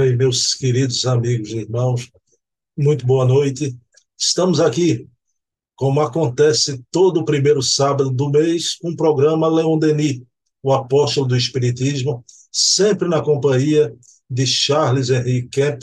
[0.00, 2.10] Bem, meus queridos amigos e irmãos,
[2.74, 3.78] muito boa noite.
[4.18, 5.06] Estamos aqui,
[5.76, 10.22] como acontece todo o primeiro sábado do mês, o programa Leon Denis,
[10.62, 13.94] o apóstolo do Espiritismo, sempre na companhia
[14.30, 15.82] de Charles Henri Kemp,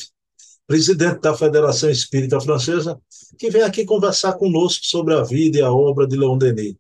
[0.66, 3.00] presidente da Federação Espírita Francesa,
[3.38, 6.74] que vem aqui conversar conosco sobre a vida e a obra de Leon Denis.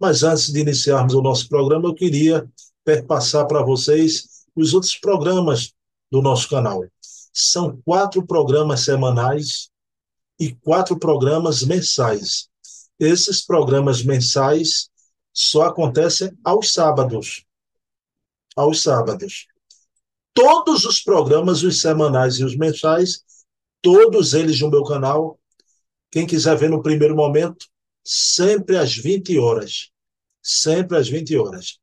[0.00, 2.48] Mas antes de iniciarmos o nosso programa, eu queria
[2.82, 4.24] perpassar para vocês
[4.56, 5.74] os outros programas
[6.12, 6.84] do nosso canal.
[7.32, 9.70] São quatro programas semanais
[10.38, 12.50] e quatro programas mensais.
[13.00, 14.90] Esses programas mensais
[15.32, 17.46] só acontecem aos sábados.
[18.54, 19.46] Aos sábados.
[20.34, 23.24] Todos os programas, os semanais e os mensais,
[23.80, 25.40] todos eles no meu canal.
[26.10, 27.66] Quem quiser ver no primeiro momento,
[28.04, 29.90] sempre às 20 horas.
[30.42, 31.78] Sempre às 20 horas.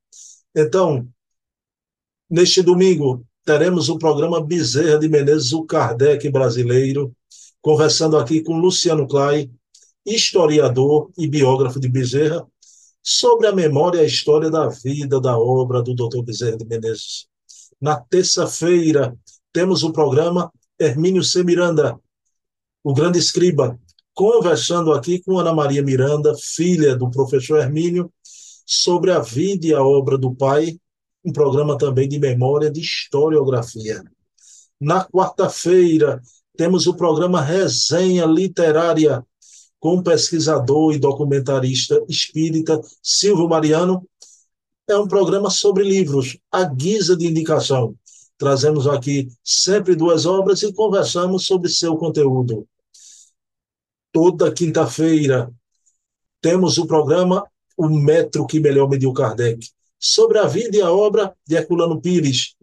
[0.55, 1.11] Então,
[2.29, 7.11] neste domingo, teremos o programa Bezerra de Menezes, o Kardec brasileiro,
[7.59, 9.49] conversando aqui com Luciano Clay,
[10.05, 12.45] historiador e biógrafo de Bezerra,
[13.01, 16.21] sobre a memória e a história da vida, da obra do Dr.
[16.21, 17.25] Bezerra de Menezes.
[17.81, 19.17] Na terça-feira,
[19.51, 21.43] temos o programa Hermínio C.
[21.43, 21.99] Miranda,
[22.83, 23.79] o grande escriba,
[24.13, 28.13] conversando aqui com Ana Maria Miranda, filha do professor Hermínio,
[28.63, 30.77] sobre a vida e a obra do pai,
[31.23, 34.03] um programa também de memória de historiografia.
[34.79, 36.21] Na quarta-feira,
[36.55, 39.25] temos o programa Resenha Literária,
[39.79, 44.07] com o pesquisador e documentarista espírita Silvio Mariano.
[44.87, 47.95] É um programa sobre livros, à guisa de indicação.
[48.37, 52.67] Trazemos aqui sempre duas obras e conversamos sobre seu conteúdo.
[54.11, 55.53] Toda quinta-feira
[56.41, 57.45] temos o programa
[57.77, 59.69] O Metro que Melhor Mediu Kardec,
[59.99, 62.55] sobre a vida e a obra de Herculano Pires.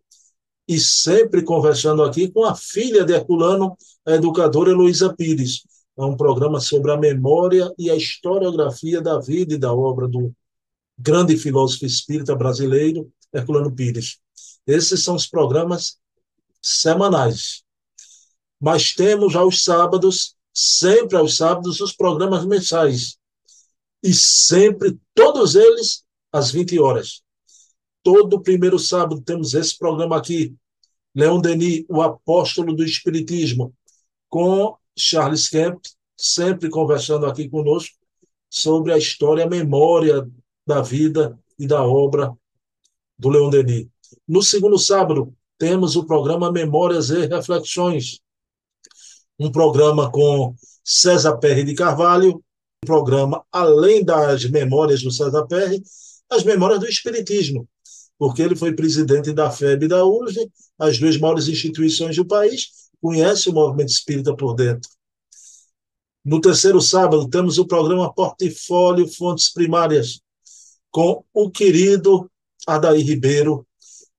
[0.66, 5.64] E sempre conversando aqui com a filha de Herculano, a educadora Heloísa Pires.
[5.96, 10.34] É um programa sobre a memória e a historiografia da vida e da obra do
[10.98, 14.18] grande filósofo espírita brasileiro, Herculano Pires.
[14.66, 15.98] Esses são os programas
[16.60, 17.62] semanais.
[18.58, 23.18] Mas temos aos sábados, sempre aos sábados, os programas mensais.
[24.02, 26.02] E sempre, todos eles,
[26.32, 27.22] às 20 horas
[28.06, 30.54] todo primeiro sábado temos esse programa aqui,
[31.12, 33.74] Leon Denis, o apóstolo do Espiritismo,
[34.28, 35.84] com Charles Kemp,
[36.16, 37.96] sempre conversando aqui conosco
[38.48, 40.24] sobre a história, a memória
[40.64, 42.32] da vida e da obra
[43.18, 43.88] do Leon Denis.
[44.28, 48.20] No segundo sábado, temos o programa Memórias e Reflexões,
[49.36, 55.82] um programa com César Perry de Carvalho, um programa, além das memórias do César Perry,
[56.30, 57.68] as memórias do Espiritismo,
[58.18, 62.70] porque ele foi presidente da FEB e da URGE, as duas maiores instituições do país,
[63.00, 64.88] conhece o movimento espírita por dentro.
[66.24, 70.20] No terceiro sábado, temos o programa Portfólio Fontes Primárias,
[70.90, 72.30] com o querido
[72.66, 73.66] Adair Ribeiro,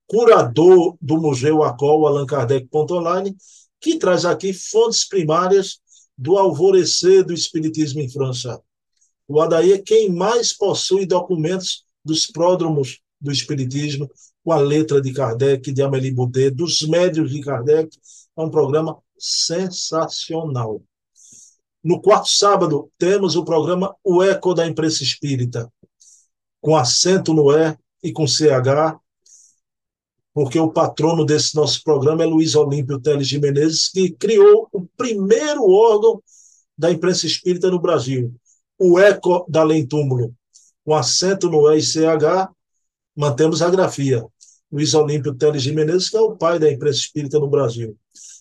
[0.06, 3.36] curador do Museu Acol, Allan Kardec.online,
[3.80, 5.80] que traz aqui fontes primárias
[6.16, 8.60] do alvorecer do Espiritismo em França.
[9.26, 14.10] O Adair é quem mais possui documentos dos pródromos do Espiritismo,
[14.44, 17.96] com a letra de Kardec, de Amélie Boudet, dos médios de Kardec.
[18.36, 20.82] É um programa sensacional.
[21.82, 25.72] No quarto sábado, temos o programa O Eco da Imprensa Espírita,
[26.60, 28.98] com acento no E e com CH,
[30.32, 34.86] porque o patrono desse nosso programa é Luiz Olímpio Teles de Menezes, que criou o
[34.96, 36.22] primeiro órgão
[36.76, 38.32] da imprensa espírita no Brasil,
[38.78, 40.32] o Eco da Além Túmulo,
[40.84, 42.48] com acento no E e CH,
[43.18, 44.24] mantemos a grafia.
[44.70, 47.98] Luiz Olímpio Teles de Menezes, que é o pai da imprensa espírita no Brasil.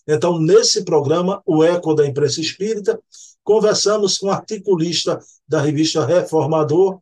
[0.08, 3.02] Então, nesse programa, o Eco da Imprensa Espírita,
[3.44, 7.02] conversamos com articulista da revista Reformador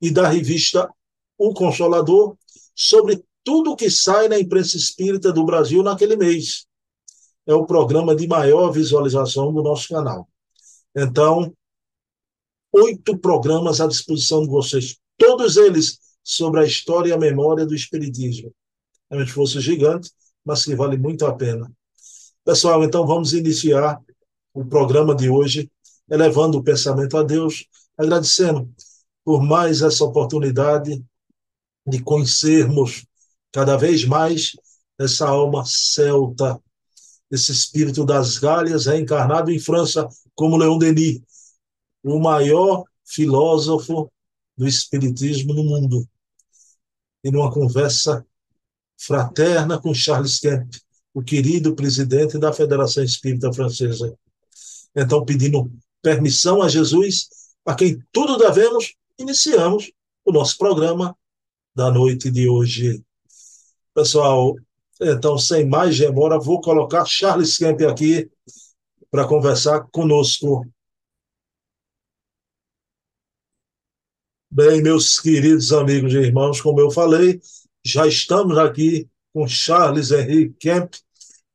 [0.00, 0.88] e da revista
[1.36, 2.34] O Consolador
[2.74, 6.66] sobre tudo que sai na imprensa espírita do Brasil naquele mês.
[7.46, 10.26] É o programa de maior visualização do nosso canal.
[10.96, 11.52] Então,
[12.72, 17.74] oito programas à disposição de vocês, todos eles sobre a história e a memória do
[17.74, 18.52] Espiritismo.
[19.10, 20.10] É um esforço gigante,
[20.44, 21.70] mas que vale muito a pena.
[22.44, 24.00] Pessoal, então vamos iniciar
[24.54, 25.70] o programa de hoje,
[26.10, 27.66] elevando o pensamento a Deus,
[27.96, 28.70] agradecendo
[29.24, 31.02] por mais essa oportunidade
[31.86, 33.06] de conhecermos
[33.52, 34.52] cada vez mais
[34.98, 36.60] essa alma celta,
[37.30, 41.22] esse espírito das galhas reencarnado em França como Leon Denis,
[42.02, 44.10] o maior filósofo
[44.56, 46.06] do espiritismo no mundo
[47.22, 48.24] e numa conversa
[48.98, 50.70] fraterna com Charles Kemp,
[51.14, 54.16] o querido presidente da Federação Espírita Francesa.
[54.94, 55.70] Então, pedindo
[56.00, 57.28] permissão a Jesus,
[57.64, 59.90] a quem tudo devemos, iniciamos
[60.24, 61.16] o nosso programa
[61.74, 63.02] da noite de hoje.
[63.94, 64.54] Pessoal,
[65.00, 68.30] então, sem mais demora, vou colocar Charles Kemp aqui
[69.10, 70.64] para conversar conosco.
[74.54, 77.40] Bem, meus queridos amigos e irmãos, como eu falei,
[77.82, 80.92] já estamos aqui com Charles Henrique Kemp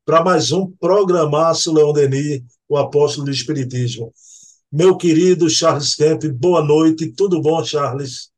[0.04, 4.12] para mais um programaço Leon Denis, o apóstolo do Espiritismo.
[4.72, 8.32] Meu querido Charles Kemp, boa noite, tudo bom, Charles?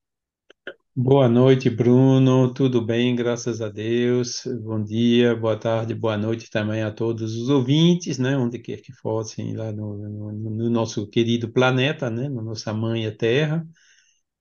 [0.94, 2.52] Boa noite, Bruno.
[2.52, 4.42] Tudo bem, graças a Deus.
[4.62, 8.92] Bom dia, boa tarde, boa noite também a todos os ouvintes, né, onde quer que
[8.92, 13.66] fossem, lá no, no, no nosso querido planeta, né, na nossa mãe Terra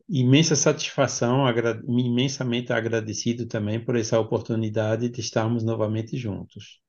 [0.10, 6.80] imensa satisfação, agra imensamente agradecido também por essa oportunidade de estarmos novamente juntos.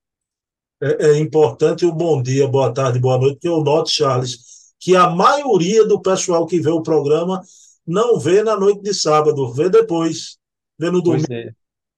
[0.83, 4.39] É, é, importante o bom dia, boa tarde, boa noite, que eu noto, Charles,
[4.79, 7.43] que a maioria do pessoal que vê o programa
[7.87, 10.39] não vê na noite de sábado, vê depois,
[10.79, 11.31] vê no domingo.
[11.31, 11.53] É.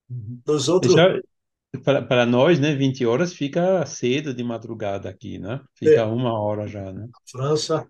[0.08, 0.94] Dos outros...
[1.84, 5.60] para, nós, né, 20 horas fica cedo de madrugada aqui, né?
[5.76, 6.02] Fica é.
[6.02, 7.08] uma hora já, né?
[7.30, 7.86] França.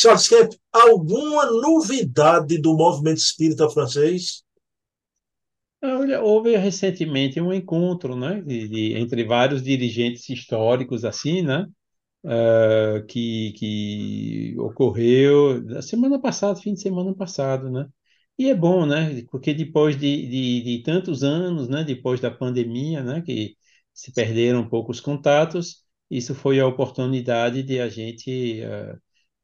[0.00, 4.44] Charles Kemp, alguma novidade do movimento espírita francês?
[5.82, 11.66] Olha, houve recentemente um encontro, né, de, de, entre vários dirigentes históricos, assim, né,
[12.24, 17.88] uh, que, que ocorreu na semana passada, fim de semana passado, né,
[18.38, 23.02] e é bom, né, porque depois de, de, de tantos anos, né, depois da pandemia,
[23.02, 23.56] né, que
[23.92, 28.98] se perderam um pouco os contatos, isso foi a oportunidade de a gente uh,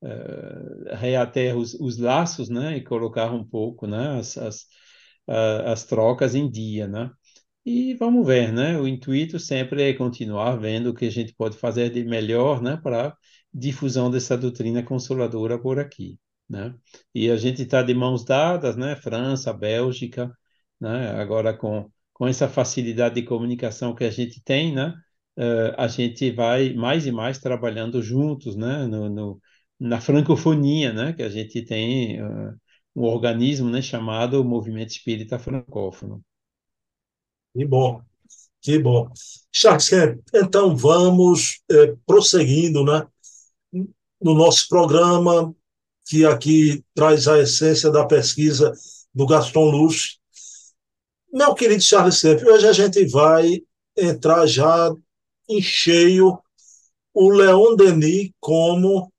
[0.05, 4.67] uh, reater os, os, laços, né, e colocar um pouco, né, as, as,
[5.67, 7.11] as trocas em dia, né.
[7.67, 11.57] E vamos ver, né, o intuito sempre é continuar vendo o que a gente pode
[11.57, 13.17] fazer de melhor, né, para
[13.53, 16.19] difusão dessa doutrina consoladora por aqui,
[16.49, 16.75] né.
[17.15, 20.31] E a gente está de mãos dadas, né, França, Bélgica,
[20.81, 24.95] né, agora com com essa facilidade de comunicação que a gente tem, né,
[25.37, 29.41] uh, a gente vai mais e mais trabalhando juntos, né, no, no
[29.79, 32.55] na francofonia, né, que a gente tem uh,
[32.95, 36.23] um organismo, né, chamado Movimento Espírita Francófono.
[37.53, 38.01] Que bom,
[38.61, 39.11] que bom.
[39.53, 39.91] Charles
[40.35, 43.07] então vamos é, prosseguindo, né,
[44.21, 45.55] no nosso programa,
[46.07, 48.73] que aqui traz a essência da pesquisa
[49.15, 50.19] do Gaston Luz.
[51.33, 53.61] Meu querido Charles Kemp, hoje a gente vai
[53.97, 54.93] entrar já
[55.49, 56.39] em cheio
[57.13, 59.13] o Leon Denis como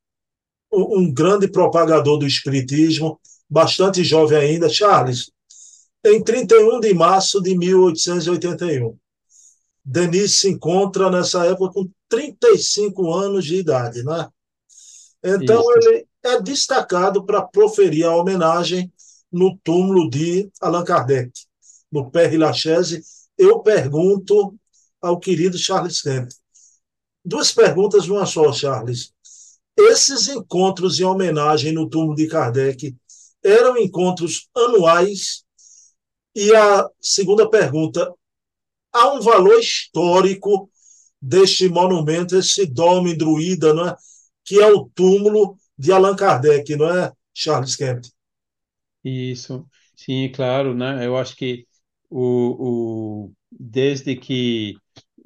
[0.76, 3.20] um grande propagador do espiritismo,
[3.50, 5.32] bastante jovem ainda, Charles,
[6.06, 8.98] em 31 de março de 1881.
[9.84, 14.28] Denis se encontra nessa época com 35 anos de idade, né?
[15.24, 15.90] Então Isso.
[15.90, 18.92] ele é destacado para proferir a homenagem
[19.32, 21.32] no túmulo de Allan Kardec,
[21.92, 23.04] no Père Lachaise.
[23.38, 24.56] Eu pergunto
[25.02, 26.30] ao querido Charles Kemp.
[27.24, 29.15] Duas perguntas, uma só, Charles.
[29.78, 32.96] Esses encontros em homenagem no túmulo de Kardec
[33.44, 35.44] eram encontros anuais.
[36.34, 38.12] E a segunda pergunta:
[38.92, 40.70] há um valor histórico
[41.22, 43.96] deste monumento, esse dome druida, não é?
[44.46, 48.06] que é o túmulo de Allan Kardec, não é, Charles Kemp?
[49.04, 51.06] Isso, sim, claro, né?
[51.06, 51.68] Eu acho que
[52.10, 54.76] o, o desde que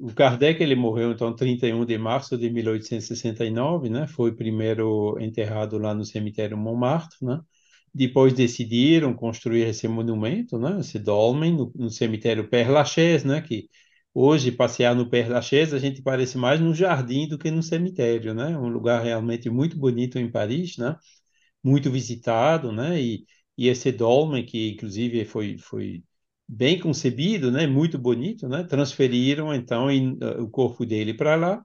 [0.00, 4.06] o Kardec ele morreu então 31 de março de 1869, né?
[4.08, 7.40] Foi primeiro enterrado lá no cemitério Montmartre, né?
[7.94, 10.80] Depois decidiram construir esse monumento, né?
[10.80, 13.42] Esse dolmen no, no cemitério Père Lachaise, né?
[13.42, 13.68] Que
[14.14, 18.34] hoje passear no Père Lachaise a gente parece mais num jardim do que num cemitério,
[18.34, 18.56] né?
[18.56, 20.96] Um lugar realmente muito bonito em Paris, né?
[21.62, 23.00] Muito visitado, né?
[23.00, 23.26] E,
[23.58, 26.02] e esse dolmen que inclusive foi foi
[26.52, 31.64] bem concebido, né, muito bonito, né, transferiram então in, uh, o corpo dele para lá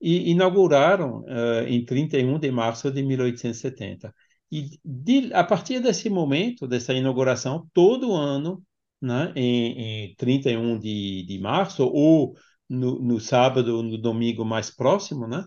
[0.00, 4.14] e inauguraram uh, em 31 de março de 1870.
[4.52, 8.62] E de, a partir desse momento, dessa inauguração, todo ano,
[9.00, 12.34] né, em, em 31 de, de março, ou
[12.68, 15.44] no, no sábado, no domingo mais próximo, né,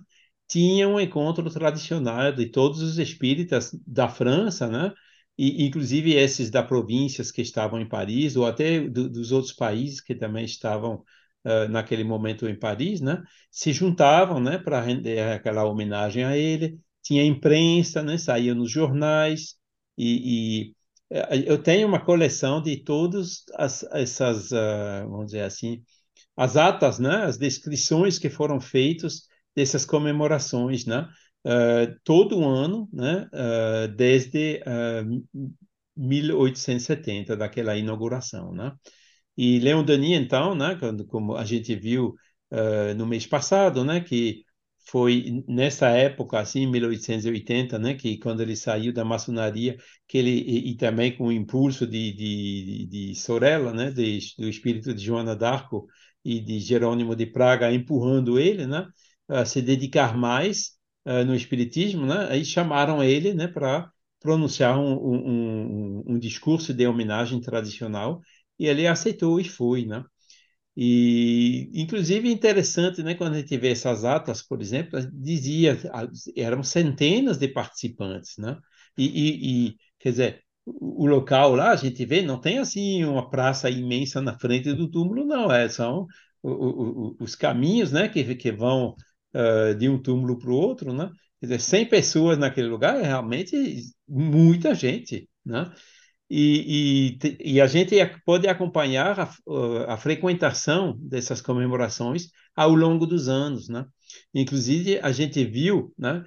[0.47, 4.93] tinha um encontro tradicional de todos os espíritas da França, né,
[5.37, 9.99] e inclusive esses da províncias que estavam em Paris, ou até do, dos outros países
[10.01, 11.03] que também estavam
[11.45, 13.21] uh, naquele momento em Paris, né,
[13.51, 16.79] se juntavam né, para render aquela homenagem a ele.
[17.01, 19.55] Tinha imprensa, né, saía nos jornais,
[19.97, 20.75] e, e
[21.45, 25.83] eu tenho uma coleção de todas as, essas, uh, vamos dizer assim,
[26.35, 31.07] as atas, né, as descrições que foram feitas dessas comemorações, né,
[31.45, 35.43] uh, todo ano, né, uh, desde uh,
[35.95, 38.73] 1870, daquela inauguração, né.
[39.37, 42.15] E Leon Denis, então, né, quando, como a gente viu
[42.95, 44.43] no mês passado, né, que
[44.85, 50.71] foi nessa época, assim, 1880, né, que quando ele saiu da maçonaria, que ele e,
[50.71, 55.35] e também com o impulso de, de, de Sorella, né, de, do espírito de Joana
[55.35, 55.87] d'Arco
[56.23, 58.87] e de Jerônimo de Praga empurrando ele, né,
[59.27, 60.72] a se dedicar mais
[61.05, 66.73] uh, no espiritismo, né, aí chamaram ele, né, para pronunciar um, um, um, um discurso
[66.73, 68.21] de homenagem tradicional
[68.57, 70.03] e ele aceitou e foi, né.
[70.75, 75.77] E, inclusive, interessante, né, quando a gente vê essas atas, por exemplo, dizia,
[76.35, 78.57] eram centenas de participantes, né?
[78.97, 83.29] E, e, e, quer dizer, o local lá, a gente vê, não tem assim uma
[83.29, 86.07] praça imensa na frente do túmulo, não, é, são
[86.41, 88.95] o, o, os caminhos, né, que, que vão
[89.33, 91.09] uh, de um túmulo para o outro, né?
[91.39, 95.71] Quer dizer, 100 pessoas naquele lugar é realmente muita gente, né?
[96.29, 103.27] E, e, e, a gente pode acompanhar a, a, frequentação dessas comemorações ao longo dos
[103.27, 103.85] anos, né?
[104.33, 106.23] Inclusive, a gente viu, né?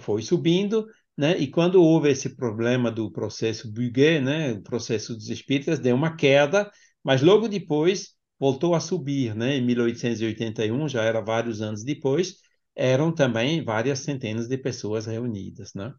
[0.00, 1.38] Foi subindo, né?
[1.38, 4.52] E quando houve esse problema do processo Buguet, né?
[4.52, 6.70] O processo dos espíritas deu uma queda,
[7.04, 9.56] mas logo depois voltou a subir, né?
[9.56, 12.36] Em 1881, já era vários anos depois,
[12.76, 15.92] eram também várias centenas de pessoas reunidas, né?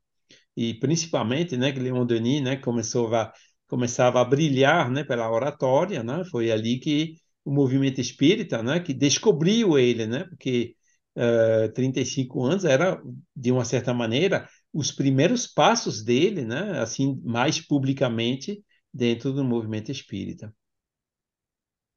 [0.55, 3.32] e principalmente, né, Leon Denis, né, começou a,
[3.67, 8.94] começava a brilhar, né, pela oratória, né, foi ali que o movimento espírita, né, que
[8.94, 10.75] descobriu ele, né, porque
[11.17, 13.01] uh, 35 anos era,
[13.36, 18.63] de uma certa maneira, os primeiros passos dele, né, assim, mais publicamente
[18.94, 20.53] dentro do movimento espírita.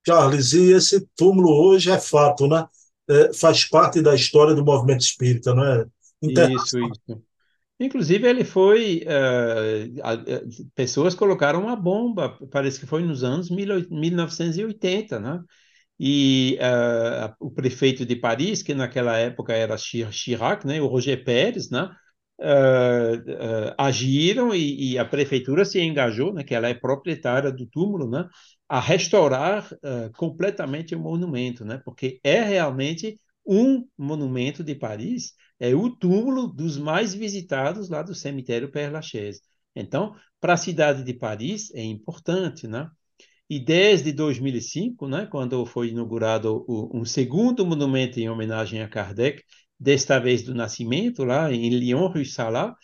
[0.06, 2.66] Charles, e esse túmulo hoje é fato, né?
[3.09, 5.87] É, faz parte da história do movimento espírita, não é?
[6.23, 7.23] Isso, isso.
[7.81, 9.05] Inclusive, ele foi.
[9.07, 15.41] Uh, pessoas colocaram uma bomba, parece que foi nos anos 1980, né?
[15.99, 20.81] E uh, o prefeito de Paris, que naquela época era Chirac, né?
[20.81, 21.88] O Roger Pérez, né?
[22.40, 26.45] Uh, agiram e, e, a prefeitura se engajou, né?
[26.45, 28.28] Que ela é proprietária do túmulo, né?
[28.68, 29.68] A restaurar
[30.16, 31.80] completamente o monumento, né?
[31.85, 33.16] Porque é realmente
[33.47, 39.40] um monumento de Paris é o túmulo dos mais visitados lá do cemitério Père Lachaise.
[39.75, 42.90] Então, para a cidade de Paris é importante, né?
[43.50, 49.42] E desde 2005, né, quando foi inaugurado o, um segundo monumento em homenagem a Kardec,
[49.78, 52.75] desta vez do Nascimento, lá em Lyon, Rue Salat,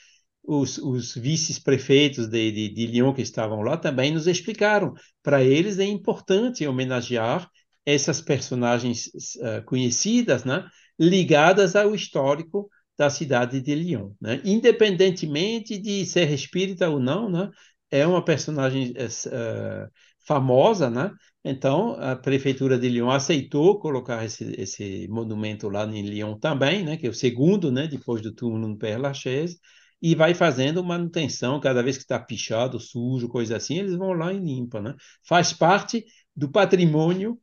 [0.42, 4.92] os, os vice-prefeitos de, de, de Lyon que estavam lá também nos explicaram.
[5.22, 7.48] Para eles é importante homenagear
[7.86, 10.66] essas personagens uh, conhecidas, né,
[10.98, 14.40] ligadas ao histórico da cidade de Lyon, né?
[14.44, 17.50] Independentemente de ser espírita ou não, né?
[17.90, 19.90] É uma personagem uh,
[20.26, 21.10] famosa, né?
[21.44, 26.96] Então a prefeitura de Lyon aceitou colocar esse, esse monumento lá em Lyon também, né?
[26.96, 27.86] Que é o segundo, né?
[27.86, 29.58] Depois do túmulo no Père Lachaise
[30.00, 34.32] e vai fazendo manutenção cada vez que está pichado, sujo, coisa assim, eles vão lá
[34.32, 34.94] e limpam, né?
[35.26, 36.04] Faz parte
[36.36, 37.40] do patrimônio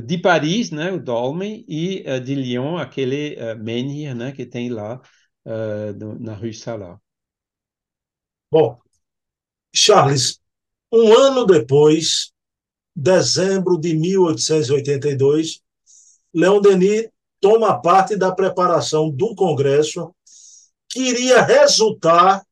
[0.00, 4.70] de Paris, né, o Dolmen, e uh, de Lyon, aquele uh, menhir, né, que tem
[4.70, 5.00] lá
[5.44, 6.98] uh, na Rue Salat.
[8.50, 8.80] Bom,
[9.74, 10.40] Charles,
[10.92, 12.32] um ano depois,
[12.94, 15.60] dezembro de 1882,
[16.34, 17.08] Leon Denis
[17.40, 20.14] toma parte da preparação do Congresso
[20.88, 22.46] que iria resultar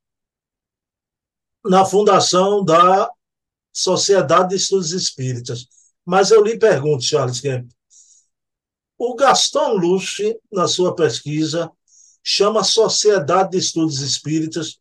[1.64, 3.11] na fundação da
[3.73, 5.66] Sociedade de Estudos Espíritas.
[6.04, 7.70] Mas eu lhe pergunto, Charles Kemp,
[8.99, 11.70] o Gaston Luche, na sua pesquisa,
[12.23, 14.78] chama Sociedade de Estudos Espíritas,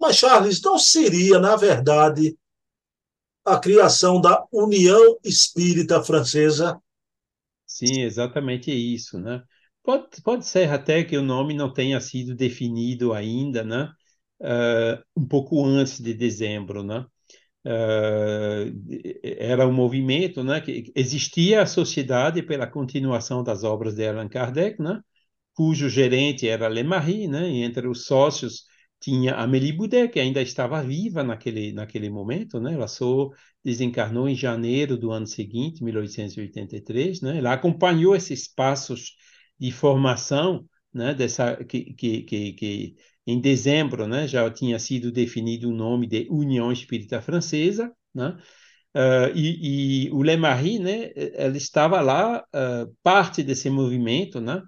[0.00, 2.36] mas, Charles, não seria, na verdade,
[3.44, 6.80] a criação da União Espírita Francesa?
[7.66, 9.42] Sim, exatamente isso, né?
[9.82, 13.90] Pode, pode ser até que o nome não tenha sido definido ainda, né?
[14.40, 17.04] Uh, um pouco antes de dezembro, né?
[17.66, 18.72] Uh,
[19.22, 24.82] era um movimento, né, que existia a Sociedade pela continuação das obras de Allan Kardec,
[24.82, 25.00] né,
[25.54, 28.64] cujo gerente era Lemarie, né, e entre os sócios
[29.02, 33.30] tinha Amélie Boudet, que ainda estava viva naquele, naquele momento, né, ela só
[33.64, 39.16] desencarnou em janeiro do ano seguinte, 1883, né, ela acompanhou esses passos
[39.58, 45.68] de formação, né, dessa, que, que, que, que em dezembro, né, já tinha sido definido
[45.68, 48.36] o nome de União Espírita Francesa, né?
[48.94, 54.62] Uh, e, e, o Le Marie, né, ele estava lá, uh, parte desse movimento, né,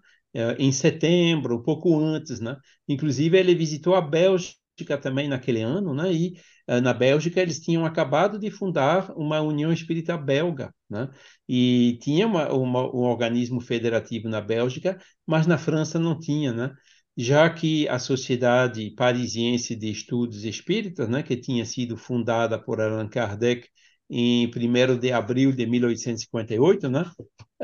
[0.58, 2.56] em setembro, pouco antes, né,
[2.88, 6.34] inclusive ele visitou a Bélgica também naquele ano, né, e
[6.82, 11.08] na Bélgica eles tinham acabado de fundar uma União Espírita Belga, né,
[11.48, 16.72] e tinha uma, uma, um organismo federativo na Bélgica, mas na França não tinha, né,
[17.16, 23.08] já que a Sociedade Parisiense de Estudos Espíritas, né, que tinha sido fundada por Allan
[23.08, 23.68] Kardec
[24.10, 27.04] em 1 de abril de 1858, né?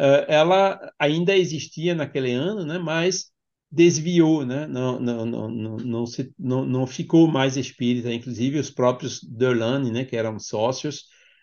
[0.01, 2.79] Eh, ela ainda existia naquele ano, né?
[2.79, 3.31] mas
[3.71, 4.67] desviou, né?
[4.67, 8.11] não, não, não, não, se, não, não ficou mais espírita.
[8.13, 10.05] Inclusive, os próprios Delane, né?
[10.07, 11.03] que eram sócios,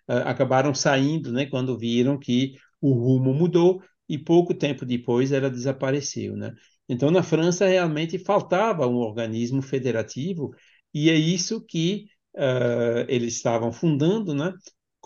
[0.09, 1.45] uh, acabaram saindo né?
[1.45, 6.35] quando viram que o rumo mudou e pouco tempo depois ela desapareceu.
[6.35, 6.51] Né?
[6.89, 10.51] Então, na França, realmente faltava um organismo federativo
[10.93, 14.51] e é isso que uh, eles estavam fundando, né?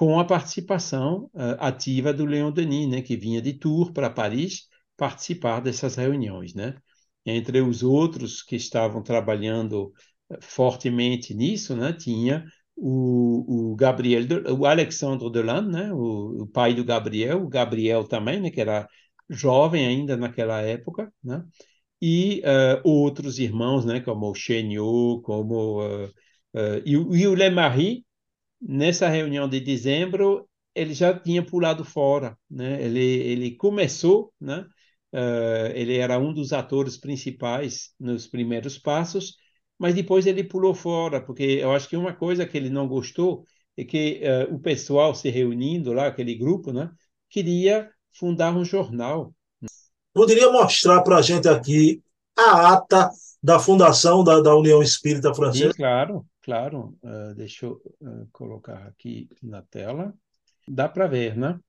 [0.02, 4.68] Com a participação uh, ativa do Leon Denis, né, que vinha de Tours para Paris
[4.98, 6.76] participar dessas reuniões, né?
[7.24, 9.94] Entre os outros que estavam trabalhando
[10.28, 12.44] uh, fortemente nisso, né, tinha
[12.76, 14.24] o, o Gabriel,
[14.58, 18.88] o Alexandre Delanne, né, o, o, pai do Gabriel, o Gabriel também, né, que era
[19.30, 21.46] jovem ainda naquela época, né?
[22.02, 25.80] E uh, outros irmãos, né, como o Chéniaud, como
[26.84, 28.04] e, e o Le Marie,
[28.62, 32.82] nessa reunião de dezembro, ele já tinha pulado fora, né?
[32.84, 34.66] Ele ele começou, né?
[35.14, 39.36] Uh, ele era um dos atores principais nos primeiros passos,
[39.78, 43.46] mas depois ele pulou fora, porque eu acho que uma coisa que ele não gostou
[43.76, 46.90] é que uh, o pessoal se reunindo lá, aquele grupo, né?
[47.30, 49.34] Queria fundar um jornal.
[50.14, 52.02] Poderia mostrar para a gente aqui
[52.38, 53.10] a ata
[53.42, 55.72] da fundação da, da União Espírita Francesa?
[55.72, 56.26] Sim, claro.
[56.42, 60.14] Claro, uh, deixa eu uh, colocar aqui na tela.
[60.68, 61.60] Dá para ver, né?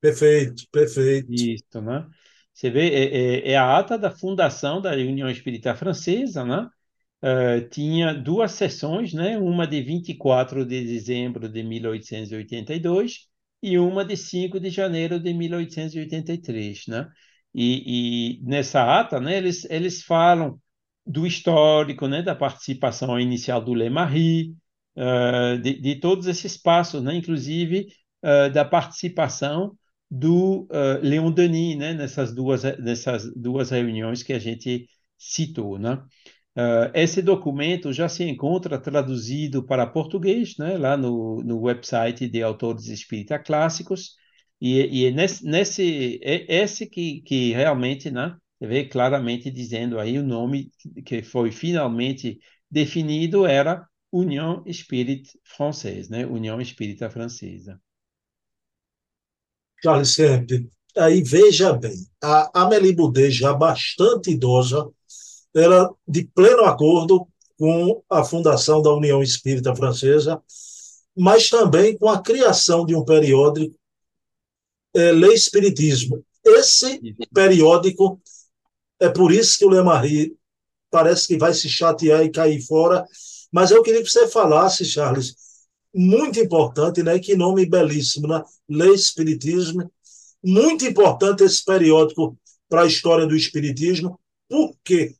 [0.00, 1.32] Perfeito, perfeito.
[1.32, 2.06] Isso, né?
[2.52, 6.68] Você vê, é, é, é, a ata da fundação da União Espírita Francesa, né?
[7.24, 9.38] Uh, tinha duas sessões, né?
[9.38, 13.28] Uma de 24 de dezembro de 1882
[13.62, 17.08] e uma de 5 de janeiro de 1883, né?
[17.54, 19.38] E, e nessa ata, né?
[19.38, 20.60] Eles, eles falam
[21.06, 24.54] do histórico, né, da participação inicial do Le Marie,
[24.96, 27.88] uh, de, de, todos esses passos, né, inclusive
[28.22, 29.76] uh, da participação
[30.10, 34.86] do uh, Leon Denis, né, nessas duas nessas duas reuniões que a gente
[35.18, 36.02] citou, né.
[36.94, 42.88] esse documento já se encontra traduzido para português, né, lá no, no website de autores
[42.88, 44.16] espírita clássicos,
[44.60, 50.18] e, e é nesse, nesse é esse que, que realmente, né, vê claramente dizendo aí
[50.18, 50.70] o nome
[51.04, 52.38] que foi finalmente
[52.70, 56.26] definido era União Espírita Francesa, né?
[56.26, 57.80] União Espírita Francesa.
[59.82, 60.16] Charles.
[60.96, 64.88] Aí veja bem, a Amélie Boudet, já bastante idosa,
[65.54, 67.26] era de pleno acordo
[67.58, 70.42] com a fundação da União Espírita Francesa,
[71.16, 73.74] mas também com a criação de um periódico,
[74.94, 76.22] é, Le Espiritismo.
[76.44, 77.00] Esse
[77.32, 78.20] periódico
[79.02, 80.36] é por isso que o Lemarie
[80.90, 83.04] parece que vai se chatear e cair fora.
[83.50, 85.34] Mas eu queria que você falasse, Charles,
[85.94, 87.18] muito importante, né?
[87.18, 88.42] Que nome belíssimo, né?
[88.68, 89.90] Lei Espiritismo.
[90.42, 92.38] Muito importante esse periódico
[92.68, 94.18] para a história do Espiritismo.
[94.48, 95.14] Por quê?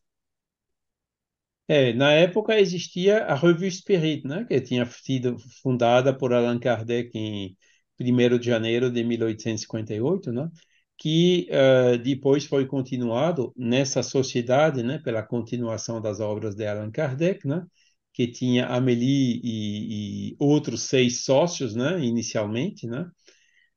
[1.68, 7.16] É, na época existia a Revue Spirit, né, que tinha sido fundada por Allan Kardec
[7.16, 7.56] em
[7.98, 10.50] 1 de janeiro de 1858, né?
[11.02, 17.44] Que uh, depois foi continuado nessa sociedade, né, pela continuação das obras de Allan Kardec,
[17.44, 17.66] né,
[18.12, 23.10] que tinha Amélie e, e outros seis sócios, né, inicialmente, né,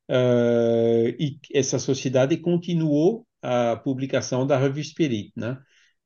[0.08, 5.58] uh, e essa sociedade continuou a publicação da Revue Spirit, né,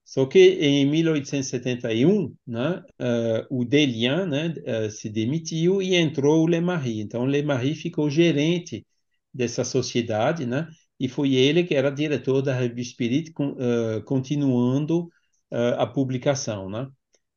[0.05, 4.53] só que em 1871, né, uh, o Delian né,
[4.87, 7.01] uh, se demitiu e entrou o Le Marie.
[7.01, 8.87] Então, o ficou gerente
[9.33, 10.67] dessa sociedade, né,
[10.99, 15.05] e foi ele que era diretor da revista Spirit, uh, continuando
[15.51, 16.87] uh, a publicação, né?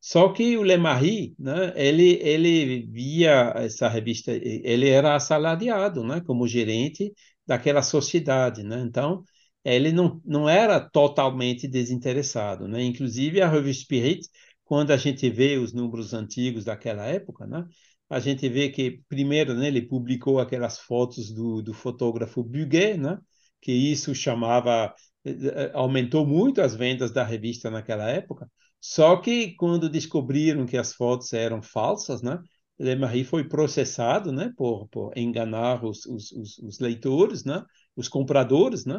[0.01, 6.21] Só que o Le Marie, né, ele, ele via essa revista, ele era assalariado, né,
[6.21, 7.15] como gerente
[7.47, 8.81] daquela sociedade, né?
[8.81, 9.23] Então,
[9.65, 12.83] ele não, não era totalmente desinteressado, né?
[12.83, 14.29] Inclusive, a revista Spirit,
[14.65, 17.65] quando a gente vê os números antigos daquela época, né,
[18.09, 23.19] a gente vê que, primeiro, né, ele publicou aquelas fotos do, do fotógrafo Buguet, né,
[23.63, 24.95] que isso chamava,
[25.25, 28.51] eh, eh, aumentou muito as vendas da revista naquela época.
[28.81, 32.39] Só que quando descobriram que as fotos eram falsas, né,
[32.79, 37.63] Le Marie foi processado, né, por, por enganar os, os, os, leitores, né,
[37.97, 38.97] os compradores, né,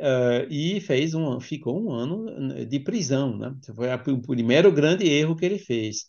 [0.00, 3.54] uh, e fez um, ficou um ano de prisão, né.
[3.74, 6.06] Foi o primeiro grande erro que ele fez.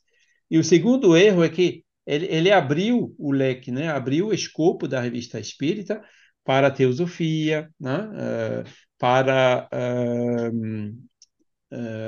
[0.51, 4.87] E o segundo erro é que ele, ele abriu o leque, né, abriu o escopo
[4.87, 6.01] da revista Espírita
[6.45, 11.05] para a teosofia, né, uh, para uh,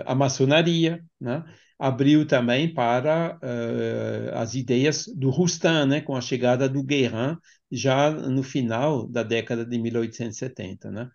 [0.06, 1.44] a maçonaria, né?
[1.80, 7.38] Abriu também para uh, as ideias do Roustan, né, com a chegada do Guérin
[7.72, 11.10] já no final da década de 1870, né?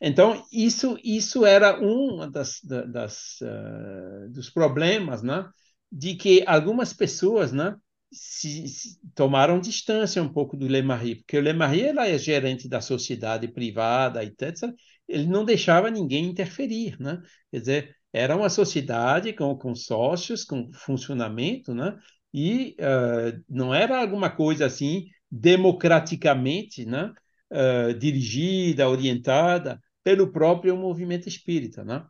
[0.00, 5.48] Então isso isso era um das, das uh, dos problemas, né,
[5.90, 7.74] de que algumas pessoas, né,
[8.12, 12.18] se, se tomaram distância um pouco do Le Marie, porque o Le Marie era é
[12.18, 14.72] gerente da sociedade privada, etc.
[15.08, 17.20] Ele não deixava ninguém interferir, né?
[17.50, 21.96] Quer dizer, era uma sociedade com, com sócios, com funcionamento, né?
[22.32, 27.12] E uh, não era alguma coisa assim democraticamente, né?
[27.50, 32.04] Uh, dirigida, orientada pelo próprio movimento espírita, né?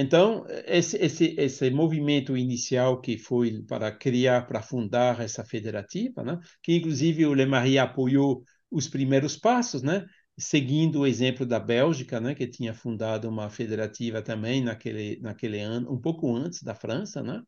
[0.00, 6.38] Então, esse, esse, esse movimento inicial que foi para criar, para fundar essa federativa, né?
[6.62, 10.06] que inclusive o Le Marie apoiou os primeiros passos, né?
[10.38, 15.92] seguindo o exemplo da Bélgica, né, que tinha fundado uma federativa também naquele, naquele ano,
[15.92, 17.42] um pouco antes da França, né,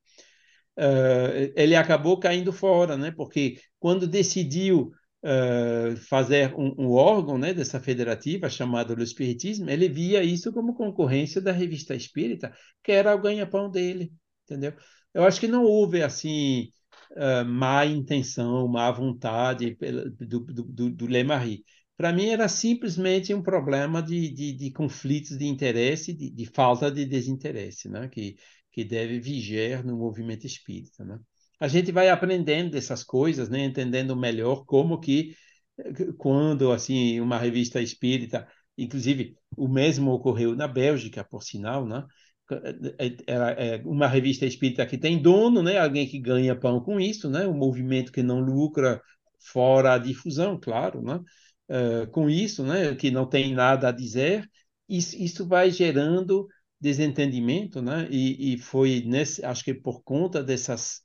[0.77, 4.91] uh, ele acabou caindo fora, né, porque quando decidiu
[5.25, 10.75] uh, fazer um, um, órgão né, dessa federativa chamado O Espiritismo, ele via isso como
[10.75, 12.53] concorrência da revista Espírita,
[12.83, 14.13] que era o ganha-pão dele,
[14.45, 14.75] entendeu?
[15.13, 16.71] Eu acho que não houve assim
[17.13, 19.77] uh, má intenção, má vontade
[20.21, 21.65] do, do, do, do Le Marie
[22.01, 26.91] para mim era simplesmente um problema de, de, de conflitos de interesse, de, de, falta
[26.91, 28.09] de desinteresse, né?
[28.09, 28.37] que,
[28.73, 31.05] que deve vigiar no movimento espírita.
[31.05, 31.21] Né?
[31.61, 33.65] A gente vai aprendendo dessas coisas, né?
[33.65, 35.37] entendendo melhor como que,
[36.19, 42.05] quando assim uma revista espírita, inclusive o mesmo ocorreu na Bélgica, por sinal, né?
[43.27, 45.79] era é, uma revista espírita que tem dono, né?
[45.79, 47.47] alguém que ganha pão com isso, né?
[47.47, 49.01] um movimento que não lucra
[49.39, 51.21] fora a difusão, claro, né?
[51.71, 54.49] uh, com isso, né, que não tem nada a dizer,
[54.89, 56.47] isso, isso vai gerando
[56.81, 58.09] desentendimento, né?
[58.11, 61.03] E, e, foi nesse, acho que por conta dessas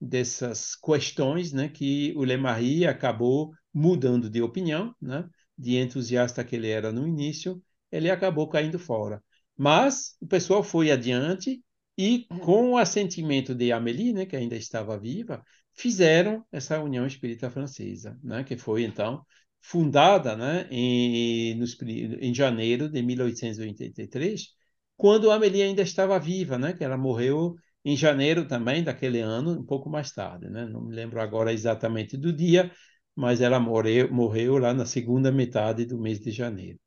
[0.00, 5.28] dessas questões, né, que o Le Marie acabou mudando de opinião, né?
[5.56, 9.22] De entusiasta que ele era no início, ele acabou caindo fora.
[9.56, 11.62] Mas o pessoal foi adiante
[11.96, 17.50] e com o assentimento de Amélie, né, que ainda estava viva, fizeram essa União Espírita
[17.50, 19.24] Francesa, né, que foi então
[19.60, 24.48] fundada né, em, nos, em janeiro de 1883,
[24.96, 29.64] quando Amélie ainda estava viva, né, que ela morreu em janeiro também daquele ano, um
[29.64, 30.50] pouco mais tarde.
[30.50, 30.66] Né?
[30.66, 32.70] Não me lembro agora exatamente do dia,
[33.14, 36.78] mas ela morreu, morreu lá na segunda metade do mês de janeiro.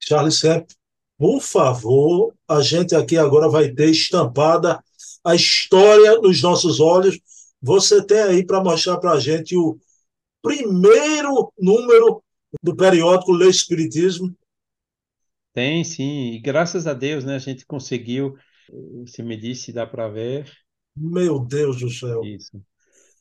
[0.00, 0.70] Charles Sepp,
[1.18, 4.82] por favor, a gente aqui agora vai ter estampada
[5.24, 7.18] a história nos nossos olhos.
[7.60, 9.76] Você tem aí para mostrar para a gente o,
[10.44, 12.22] primeiro número
[12.62, 14.32] do periódico Lei Espiritismo?
[15.54, 16.32] Tem, sim.
[16.32, 18.36] E graças a Deus, né, a gente conseguiu.
[19.04, 20.50] Você me disse, dá para ver.
[20.96, 22.22] Meu Deus do céu.
[22.24, 22.62] Isso.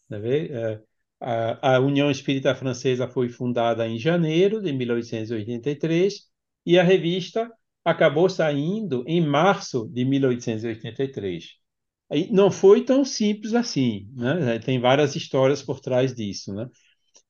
[0.10, 0.82] Tá é,
[1.20, 6.28] a, a União Espírita Francesa foi fundada em janeiro de 1883
[6.66, 7.52] e a revista
[7.84, 11.46] acabou saindo em março de 1883.
[12.12, 14.60] E não foi tão simples assim, né?
[14.60, 16.68] Tem várias histórias por trás disso, né?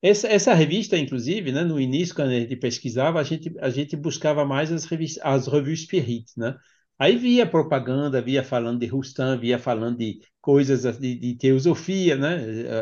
[0.02, 3.96] Essa, essa revista, inclusive, né, no início, quando a gente pesquisava, a gente, a gente
[3.96, 6.54] buscava mais as, revistas, as revues Spirit, né?
[6.98, 12.38] Aí via propaganda, via falando de Rustam, via falando de coisas de, de teosofia, né?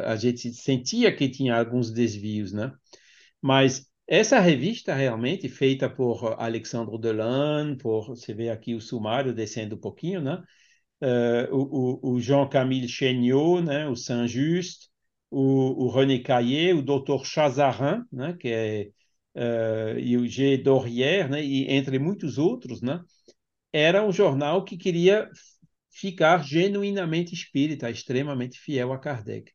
[0.06, 2.72] A, gente sentia que tinha alguns desvios, né?
[3.40, 9.76] Mas essa revista realmente feita por Alexandre Delanne, por você vê aqui o sumário descendo
[9.76, 10.42] um pouquinho, né?
[11.02, 13.88] Uh, o, o, o Jean-Camille Chéniaud, né?
[13.88, 14.92] O Saint-Just,
[15.32, 17.24] o, o René Caillé, o Dr.
[17.24, 18.90] Chazarin, né, que é,
[19.34, 20.58] uh, e o G.
[20.58, 23.00] Dorier, né, e entre muitos outros, né,
[23.72, 25.28] era um jornal que queria
[25.90, 29.52] ficar genuinamente espírita, extremamente fiel a Kardec.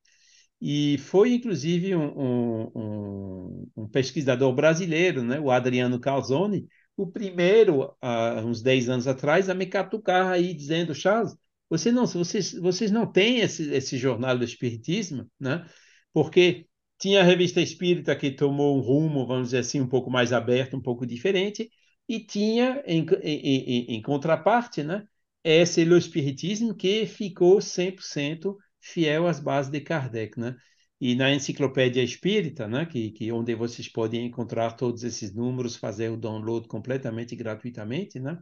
[0.62, 8.42] E foi, inclusive, um, um, um pesquisador brasileiro, né, o Adriano Calzone, o primeiro, há
[8.44, 11.36] uns 10 anos atrás, a me catucar aí, dizendo, Charles,
[11.70, 15.66] você não, vocês, vocês não têm esse, esse jornal do Espiritismo, né?
[16.14, 20.34] porque tinha a revista Espírita que tomou um rumo, vamos dizer assim, um pouco mais
[20.34, 21.70] aberto, um pouco diferente,
[22.08, 25.08] e tinha, em, em, em contraparte, né,
[25.44, 30.56] esse o Espiritismo que ficou 100% fiel às bases de Kardec, né?
[31.00, 36.10] E na Enciclopédia Espírita, né, que, que onde vocês podem encontrar todos esses números, fazer
[36.10, 38.40] o download completamente gratuitamente, né?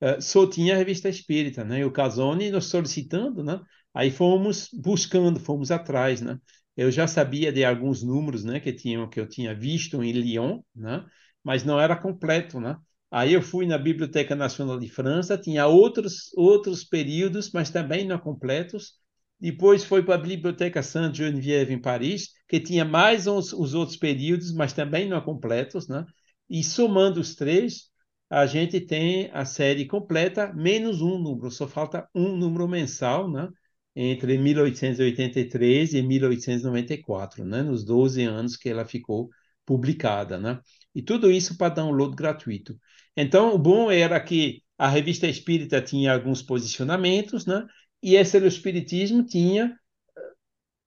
[0.00, 1.80] Uh, só tinha a revista Espírita, né?
[1.80, 3.60] E o Casoni nos solicitando, né?
[3.92, 6.38] Aí fomos buscando, fomos atrás, né?
[6.76, 10.60] Eu já sabia de alguns números, né, que tinham que eu tinha visto em Lyon,
[10.74, 11.04] né?
[11.42, 12.76] Mas não era completo, né?
[13.10, 18.18] Aí eu fui na Biblioteca Nacional de França, tinha outros outros períodos, mas também não
[18.18, 18.94] completos.
[19.40, 24.52] Depois foi para a Biblioteca Sainte-Geneviève em Paris, que tinha mais os, os outros períodos,
[24.52, 26.04] mas também não completos, né?
[26.50, 27.88] E somando os três,
[28.28, 33.48] a gente tem a série completa, menos um número, só falta um número mensal, né?
[33.94, 37.62] Entre 1883 e 1894, né?
[37.62, 39.30] Nos 12 anos que ela ficou
[39.68, 40.60] publicada, né?
[40.94, 42.74] E tudo isso para download gratuito.
[43.14, 47.66] Então, o bom era que a revista espírita tinha alguns posicionamentos, né?
[48.02, 50.20] E esse Espiritismo tinha eh,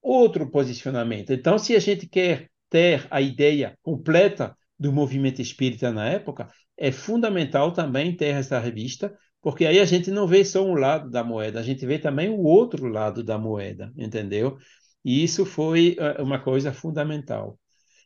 [0.02, 1.32] outro posicionamento.
[1.32, 6.92] Então, se a gente quer ter a ideia completa do movimento espírita na época, é
[6.92, 11.24] fundamental também ter essa revista, porque aí a gente não vê só um lado da
[11.24, 14.58] moeda, a gente vê também o outro lado da moeda, entendeu?
[15.06, 17.61] E isso foi eh, uma coisa fundamental.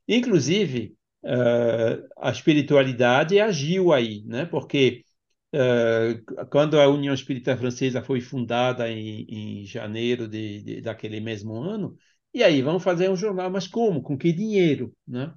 [0.08, 4.46] Inclusive, uh, a espiritualidade agiu aí, né?
[4.46, 5.04] Porque
[5.54, 9.26] uh, quando a União Espírita Francesa foi fundada em,
[9.62, 11.98] em janeiro de, de, daquele mesmo ano,
[12.34, 14.02] e aí vamos fazer um jornal, mas como?
[14.04, 15.34] Com que dinheiro, né?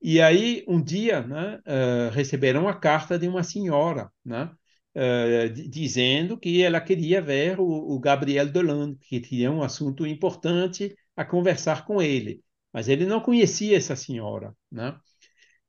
[0.00, 4.50] E aí um dia, né, uh, receberam uma carta de uma senhora, né?
[4.94, 10.94] Uh, dizendo que ela queria ver o, o Gabriel Dolan, que tinha um assunto importante
[11.14, 14.96] a conversar com ele mas ele não conhecia essa senhora, né?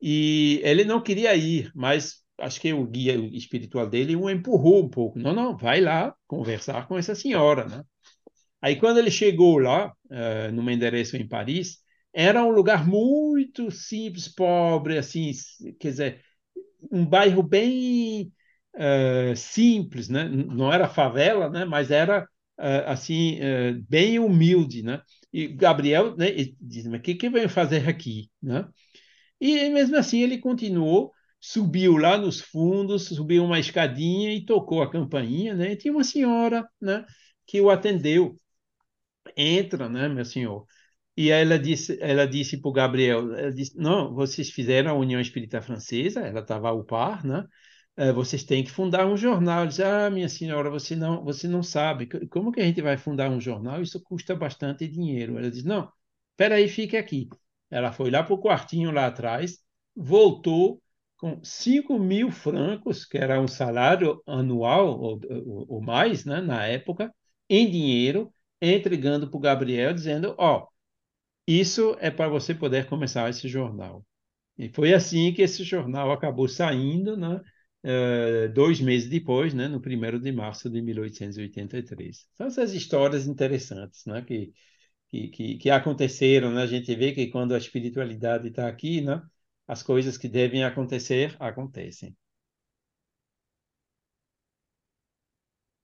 [0.02, 4.90] E ele não queria ir, mas acho que o guia espiritual dele o empurrou um
[4.90, 5.18] pouco.
[5.18, 7.84] Não, não, vai lá conversar com essa senhora, né?
[8.62, 11.80] Aí quando ele chegou lá, uh, endereço em Paris,
[12.14, 15.32] era um lugar muito simples, pobre, assim,
[15.80, 16.22] quer dizer,
[16.92, 18.32] um bairro bem
[18.76, 20.28] uh, simples, né?
[20.28, 21.66] Não era favela, né?
[21.66, 23.39] Mas era assim
[23.88, 25.02] bem humilde, né?
[25.32, 28.30] E Gabriel né, diz, mas o que, que veio fazer aqui?
[28.41, 28.67] Né?
[29.39, 34.89] E mesmo assim ele continuou, subiu lá nos fundos, subiu uma escadinha e tocou a
[34.91, 35.74] campainha, né?
[35.74, 37.06] E tinha uma senhora, né,
[37.46, 38.36] que o atendeu.
[39.36, 40.65] Entra, né, meu senhor?
[41.15, 45.20] E ela disse, ela disse para o Gabriel, ela disse, não, vocês fizeram a União
[45.20, 47.46] Espírita Francesa, ela estava ao par, né?
[47.98, 49.66] É, vocês têm que fundar um jornal.
[49.68, 52.08] Diz, ah, minha senhora, você não, você não sabe.
[52.30, 53.82] Como que a gente vai fundar um jornal?
[53.82, 55.38] Isso custa bastante dinheiro.
[55.38, 55.92] Ela diz, não,
[56.32, 57.28] espera aí, fique aqui.
[57.70, 59.60] Ela foi lá para o quartinho lá atrás,
[59.96, 60.82] voltou
[61.18, 66.66] com 5 mil francos, que era um salário anual ou, ou, ou mais, né, na
[66.66, 67.14] época,
[67.50, 68.32] em dinheiro,
[68.62, 70.68] entregando para o Gabriel, dizendo, ó, oh,
[71.48, 74.06] isso é para você poder começar esse jornal.
[74.58, 77.42] E foi assim que esse jornal acabou saindo, né?
[77.84, 82.28] Uh, dois meses depois, né, no 1 de março de 1883.
[82.34, 84.54] São essas histórias interessantes né, que,
[85.10, 86.52] que, que, aconteceram.
[86.52, 86.63] Né?
[86.63, 89.22] A gente vê que quando a espiritualidade está aqui, né,
[89.68, 92.16] as coisas que devem acontecer, acontecem.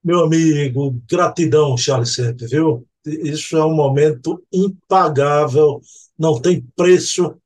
[0.04, 2.86] Meu amigo, gratidão, Charles sempre, viu?
[3.06, 5.82] Isso é um momento impagável,
[6.18, 7.38] não tem preço.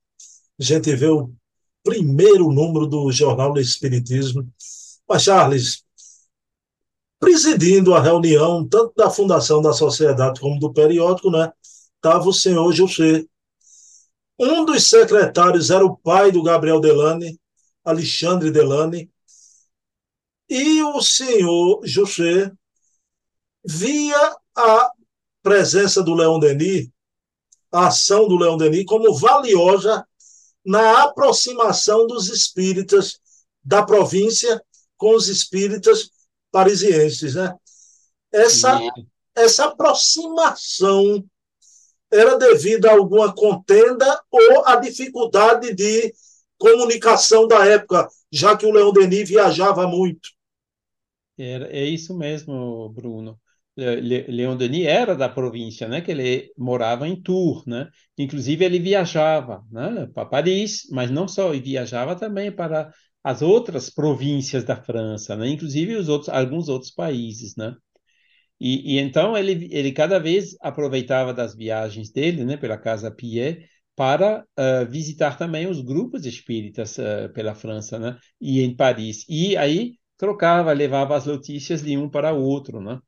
[0.60, 1.32] A gente vê o
[1.88, 4.46] primeiro número do Jornal do Espiritismo.
[5.08, 5.86] Mas, Charles,
[7.18, 11.50] presidindo a reunião, tanto da Fundação da Sociedade como do periódico, né,
[11.96, 13.24] estava o senhor José.
[14.38, 17.40] Um dos secretários era o pai do Gabriel Delane,
[17.86, 19.10] Alexandre Delane,
[20.50, 22.52] e o senhor José
[23.66, 24.92] via a
[25.42, 26.90] presença do Leão Denis,
[27.72, 30.06] a ação do Leão Denis, como valiosa
[30.68, 33.20] na aproximação dos espíritas
[33.64, 34.62] da província
[34.98, 36.12] com os espíritas
[36.52, 37.36] parisienses.
[37.36, 37.56] Né?
[38.30, 38.78] Essa,
[39.34, 41.24] essa aproximação
[42.12, 46.14] era devido a alguma contenda ou a dificuldade de
[46.58, 50.30] comunicação da época, já que o Leão Denis viajava muito.
[51.38, 53.40] É, é isso mesmo, Bruno.
[53.78, 56.02] Leon Denis era da província, né?
[56.02, 57.88] Que ele morava em Tours, né?
[58.18, 60.08] Inclusive ele viajava, né?
[60.14, 62.92] Para Paris, mas não só, ele viajava também para
[63.24, 65.50] as outras províncias da França, né?
[65.50, 67.76] Inclusive os outros, alguns outros países, né?
[68.60, 72.58] E, e então ele, ele cada vez aproveitava das viagens dele, né?
[72.58, 78.18] Pela Casa Piet para uh, visitar também os grupos espíritas uh, pela França, né?
[78.40, 79.26] E em Paris.
[79.28, 83.00] E aí trocava, levava as notícias de um para o outro, né?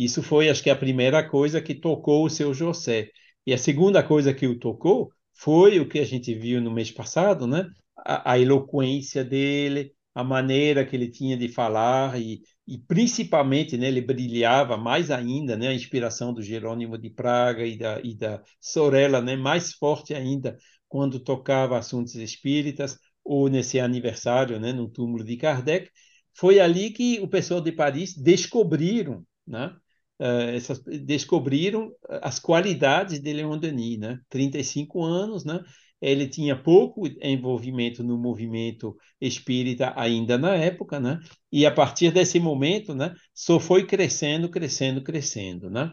[0.00, 3.10] Isso foi, acho que, a primeira coisa que tocou o seu José.
[3.46, 6.90] E a segunda coisa que o tocou foi o que a gente viu no mês
[6.90, 7.68] passado, né?
[7.98, 13.88] A, a eloquência dele, a maneira que ele tinha de falar e, e principalmente, né,
[13.88, 18.42] ele brilhava mais ainda, né, a inspiração do Jerônimo de Praga e da, e da
[18.58, 20.56] Sorella, né, mais forte ainda
[20.88, 25.90] quando tocava assuntos espíritas ou nesse aniversário, né, no túmulo de Kardec.
[26.32, 29.76] Foi ali que o pessoal de Paris descobriram, né,
[30.20, 35.60] uh, essas, descobriram as qualidades de Leon Denis, né, 35 anos, né,
[36.00, 41.18] ele tinha pouco envolvimento no movimento espírita ainda na época, né?
[41.52, 45.90] E a partir desse momento, né, só foi crescendo, crescendo, crescendo, né?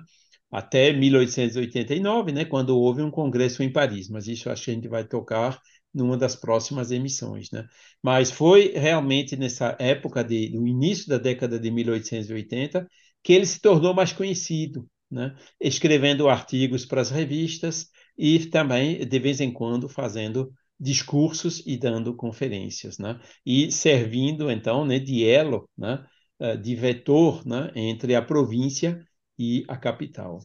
[0.49, 4.87] Até 1889, né, quando houve um congresso em Paris, mas isso acho que a gente
[4.87, 5.59] vai tocar
[5.93, 7.65] numa das próximas emissões, né?
[8.01, 12.87] Mas foi realmente nessa época de, no início da década de 1880
[13.23, 15.36] que ele se tornou mais conhecido, né?
[15.60, 22.15] Escrevendo artigos para as revistas, e também, de vez em quando, fazendo discursos e dando
[22.15, 23.19] conferências, né?
[23.45, 26.06] E servindo, então, né, de elo, né,
[26.39, 29.03] eh, de vetor né, entre a província
[29.38, 30.39] e a capital.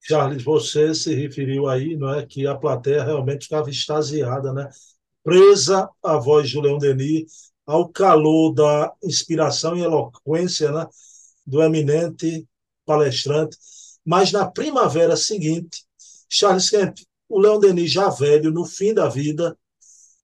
[0.00, 4.68] Charles, você se referiu aí, não é, que a plateia realmente estava extasiada, né?
[5.24, 10.86] Presa à voz de Leon Denis, ao calor da inspiração e eloquência, né,
[11.44, 12.46] do eminente
[12.84, 13.58] palestrante
[14.06, 15.84] mas na primavera seguinte,
[16.28, 16.96] Charles Kemp,
[17.28, 19.58] o Leon Denis já velho, no fim da vida,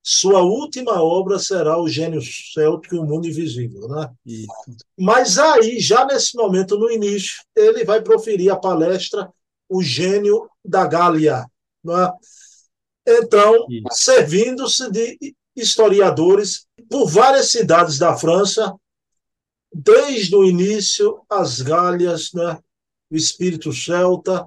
[0.05, 3.89] sua última obra será O Gênio Céltico e o Mundo Invisível.
[3.89, 4.11] Né?
[4.25, 4.49] Isso.
[4.97, 9.29] Mas aí, já nesse momento, no início, ele vai proferir a palestra
[9.69, 11.45] O Gênio da Gália.
[11.83, 12.13] Né?
[13.07, 18.75] Então, servindo-se de historiadores por várias cidades da França,
[19.75, 22.59] desde o início, as Gálias, né?
[23.11, 24.47] o espírito celta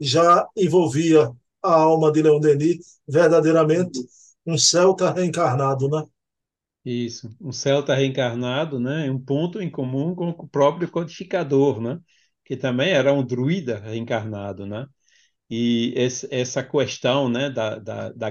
[0.00, 1.30] já envolvia
[1.62, 4.00] a alma de Leon Denis, verdadeiramente
[4.44, 6.04] um celta reencarnado, né?
[6.84, 9.08] Isso, um celta reencarnado, né?
[9.08, 12.00] Um ponto em comum com o próprio codificador, né?
[12.44, 14.86] Que também era um druida reencarnado, né?
[15.48, 18.30] E esse, essa questão, né, da, da, da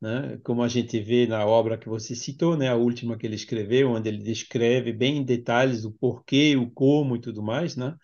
[0.00, 0.38] né?
[0.44, 2.68] Como a gente vê na obra que você citou, né?
[2.68, 7.16] A última que ele escreveu, onde ele descreve bem em detalhes o porquê, o como
[7.16, 7.94] e tudo mais, né?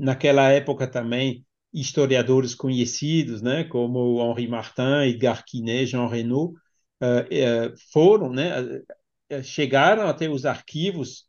[0.00, 7.74] naquela época também historiadores conhecidos, né, como Henri Martin, Edgar Quinet, Jean Reynaud, uh, uh,
[7.92, 11.28] foram, né, uh, chegaram até os arquivos,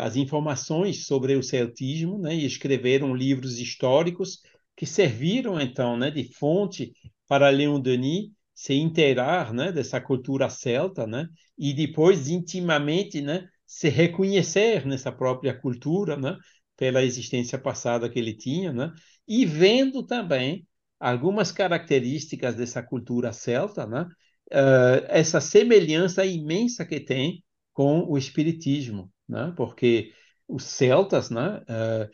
[0.00, 4.40] as informações sobre o celtismo, né, e escreveram livros históricos
[4.74, 6.92] que serviram então, né, de fonte
[7.28, 11.26] para Leon Denis se inteirar, né, dessa cultura celta, né,
[11.58, 16.36] e depois intimamente, né, se reconhecer nessa própria cultura, né,
[16.76, 18.92] pela existência passada que ele tinha, né?
[19.26, 20.66] e vendo também
[20.98, 24.06] algumas características dessa cultura celta, né?
[24.52, 29.52] Uh, essa semelhança imensa que tem com o espiritismo, né?
[29.56, 30.12] porque
[30.46, 31.58] os celtas né?
[31.60, 32.10] Uh,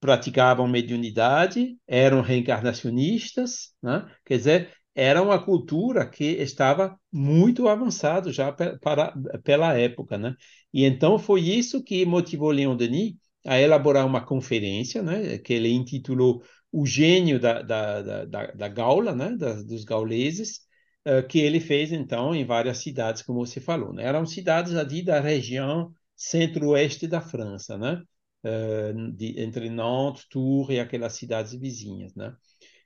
[0.00, 4.06] praticavam mediunidade, eram reencarnacionistas, né?
[4.24, 10.34] quer dizer, era uma cultura que estava muito avançado já para, pela época, né?
[10.72, 13.14] E então foi isso que motivou Leon Denis
[13.46, 19.14] a elaborar uma conferência, né, que ele intitulou O Gênio da, da, da, da Gaula,
[19.14, 20.60] né, da, dos gauleses,
[21.06, 23.92] uh, que ele fez, então, em várias cidades, como você falou.
[23.92, 24.04] Né?
[24.04, 28.02] Eram cidades ali da região centro-oeste da França, né?
[28.44, 32.34] Uh, de, entre Nantes, Tours e aquelas cidades vizinhas, né?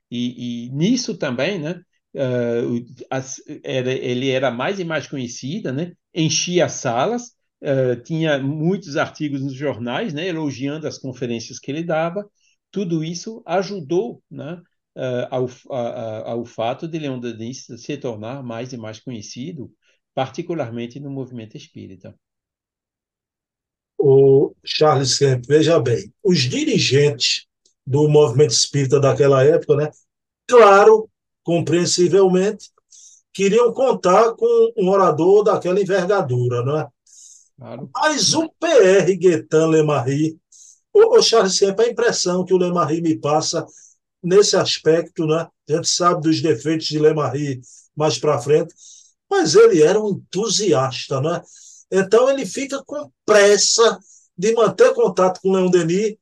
[0.09, 1.81] E, e nisso também, né?
[2.15, 5.93] Uh, as, era, ele era mais e mais conhecida, né?
[6.13, 12.25] Enchia salas, Uh, tinha muitos artigos nos jornais, né, elogiando as conferências que ele dava.
[12.71, 14.61] Tudo isso ajudou né,
[14.95, 19.69] uh, ao, a, ao fato de Leon Denis se tornar mais e mais conhecido,
[20.13, 22.15] particularmente no movimento espírita.
[23.97, 27.45] O Charles Kemp, veja bem, os dirigentes
[27.85, 29.91] do movimento espírita daquela época, né,
[30.47, 31.09] claro,
[31.43, 32.69] compreensivelmente,
[33.33, 36.87] queriam contar com um orador daquela envergadura, não é?
[37.57, 37.89] Claro.
[37.93, 40.39] Mas o PR Guetan Lemarri,
[40.93, 43.65] o, o Charles, sempre a impressão que o Lemarri me passa
[44.23, 45.47] nesse aspecto, né?
[45.69, 47.61] A gente sabe dos defeitos de Lemarri
[47.95, 48.73] mais para frente,
[49.29, 51.41] mas ele era um entusiasta, né?
[51.91, 53.99] Então ele fica com pressa
[54.37, 56.15] de manter contato com o Leon Denis,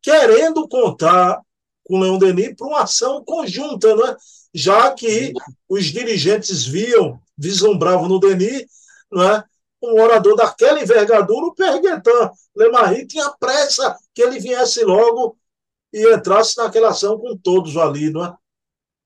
[0.00, 1.40] querendo contar
[1.84, 4.16] com o Leon Denis para uma ação conjunta, né?
[4.54, 5.32] Já que
[5.68, 8.64] os dirigentes viam, vislumbravam no Denis,
[9.10, 9.44] não é?
[9.82, 12.30] um orador daquela envergadura, o Perguetan.
[12.54, 15.38] Lemarie tinha pressa que ele viesse logo
[15.92, 18.34] e entrasse naquela ação com todos ali, não é?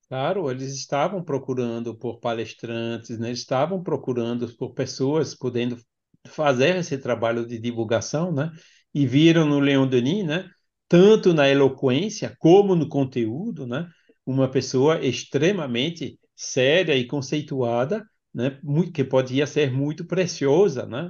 [0.09, 3.31] Claro, eles estavam procurando por palestrantes, né?
[3.31, 5.77] estavam procurando por pessoas podendo
[6.27, 8.51] fazer esse trabalho de divulgação, né?
[8.93, 10.49] E viram no Leon Denis, né?
[10.87, 13.89] Tanto na eloquência como no conteúdo, né?
[14.25, 18.59] Uma pessoa extremamente séria e conceituada, né?
[18.93, 21.03] Que podia ser muito preciosa, né?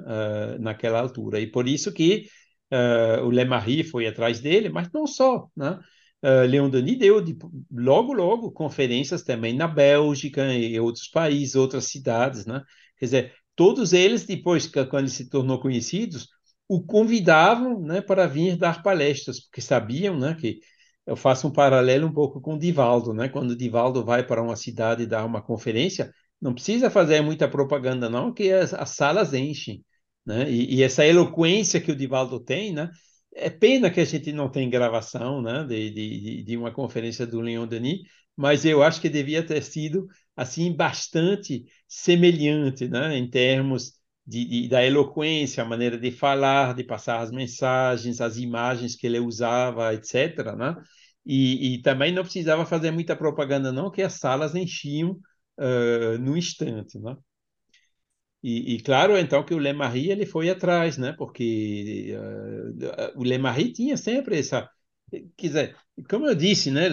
[0.58, 1.40] Uh, naquela altura.
[1.40, 2.28] E por isso que
[2.72, 5.80] uh, o Le Marie foi atrás dele, mas não só, né?
[6.24, 7.36] Uh, Leon Denis deu de,
[7.70, 12.64] logo, logo conferências também na Bélgica e outros países, outras cidades, né?
[12.98, 16.30] Quer dizer, todos eles, depois, quando ele se tornou conhecidos,
[16.68, 20.60] o convidavam né, para vir dar palestras, porque sabiam né, que
[21.06, 23.30] eu faço um paralelo um pouco com o Divaldo, né?
[23.30, 28.10] Quando o Divaldo vai para uma cidade dar uma conferência, não precisa fazer muita propaganda,
[28.10, 29.84] não, que as, as salas enchem,
[30.26, 30.50] né?
[30.50, 32.90] E, e, essa eloquência que o Divaldo tem, né?
[33.36, 37.42] É pena que a gente não tem gravação né, de, de, de uma conferência do
[37.42, 38.02] Leon Denis,
[38.36, 43.94] mas eu acho que devia ter sido assim bastante semelhante né, em termos
[44.26, 49.08] de, de, da eloquência, a maneira de falar, de passar as mensagens, as imagens que
[49.08, 50.56] ele usava, etc.
[50.56, 50.76] Né?
[51.26, 55.20] E, e também não precisava fazer muita propaganda, não, que as salas enchiam
[55.60, 57.00] uh, no instante.
[57.00, 57.16] Né?
[58.44, 61.14] E, e, claro, então, que o Lemarie ele foi atrás, né?
[61.14, 64.70] Porque uh, o Lemarie tinha sempre essa.
[65.38, 65.78] Quer dizer,
[66.10, 66.88] como eu disse, né?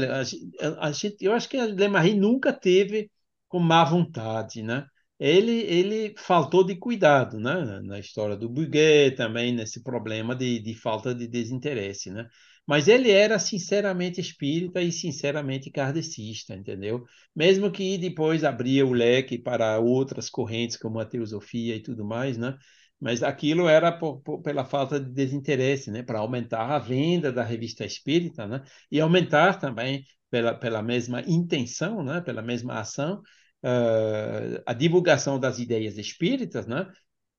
[0.61, 3.11] A, a eu acho que o Lemarie nunca teve
[3.49, 4.87] com má vontade, né?
[5.21, 7.81] Ele, ele faltou de cuidado, né?
[7.85, 12.27] Na história do Buguet também, nesse problema de, de falta de desinteresse, né?
[12.67, 17.05] Mas ele era sinceramente espírita e sinceramente kardecista, entendeu?
[17.37, 22.39] Mesmo que depois abria o leque para outras correntes, como a teosofia e tudo mais,
[22.39, 22.57] né?
[22.99, 26.03] Mas aquilo era por, por, pela falta de desinteresse, né?
[26.03, 28.63] Para aumentar a venda da revista espírita, né?
[28.91, 32.21] E aumentar também pela, pela mesma intenção, né?
[32.21, 33.21] Pela mesma ação,
[33.65, 36.91] uh, a divulgação das ideias espíritas, né?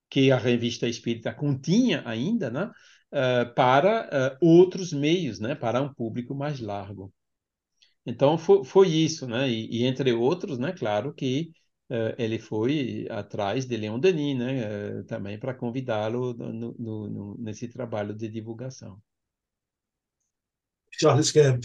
[0.10, 2.72] Que a revista espírita continha ainda, né?
[3.12, 7.14] uh, para uh, outros meios, né, para um público mais largo.
[8.06, 11.52] Então foi, foi isso, né, e, e, entre outros, né, claro que
[11.90, 16.36] uh, ele foi atrás de Leon Denis, né, também para convidá-lo
[17.38, 19.00] nesse trabalho de divulgação.
[20.92, 21.64] Charles Kemp,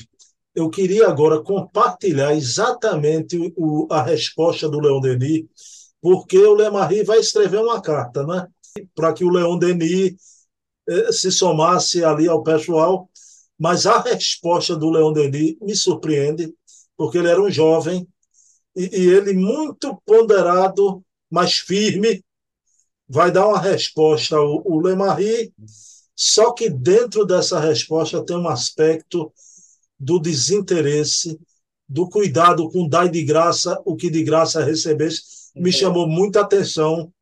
[0.56, 5.44] eu queria agora compartilhar exatamente o, a resposta do Leon Denis,
[6.00, 8.48] porque o Lemarie vai escrever uma carta, né?
[8.94, 10.14] Para que o Leon Denis
[10.88, 13.06] eh, se somasse ali ao pessoal,
[13.58, 16.54] mas a resposta do Leon Denis me surpreende,
[16.96, 18.08] porque ele era um jovem
[18.74, 22.24] e, e ele muito ponderado, mas firme,
[23.06, 25.52] vai dar uma resposta ao, ao Lemarie,
[26.14, 29.30] só que dentro dessa resposta tem um aspecto
[29.98, 31.38] do desinteresse,
[31.88, 35.22] do cuidado com dar de graça o que de graça recebesse,
[35.54, 37.12] me chamou muita atenção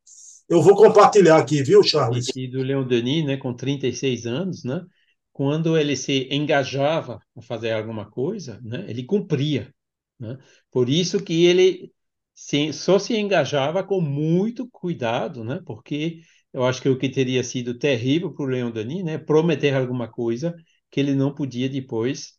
[0.47, 2.27] eu vou compartilhar aqui, viu, Charles?
[2.35, 4.85] E, do Leon Denis, né, com 36 anos, né,
[5.33, 9.73] quando ele se engajava a fazer alguma coisa, né, ele cumpria.
[10.19, 10.37] Né?
[10.71, 11.91] Por isso que ele
[12.35, 16.21] se, só se engajava com muito cuidado, né, porque
[16.53, 20.07] eu acho que o que teria sido terrível para o Leon Denis, né, prometer alguma
[20.07, 20.55] coisa
[20.91, 22.33] que ele não podia depois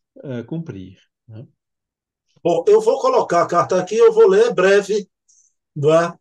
[0.47, 0.97] cumprir.
[1.27, 1.45] Né?
[2.43, 5.09] Bom, eu vou colocar a carta aqui, eu vou ler breve,
[5.75, 6.17] não é?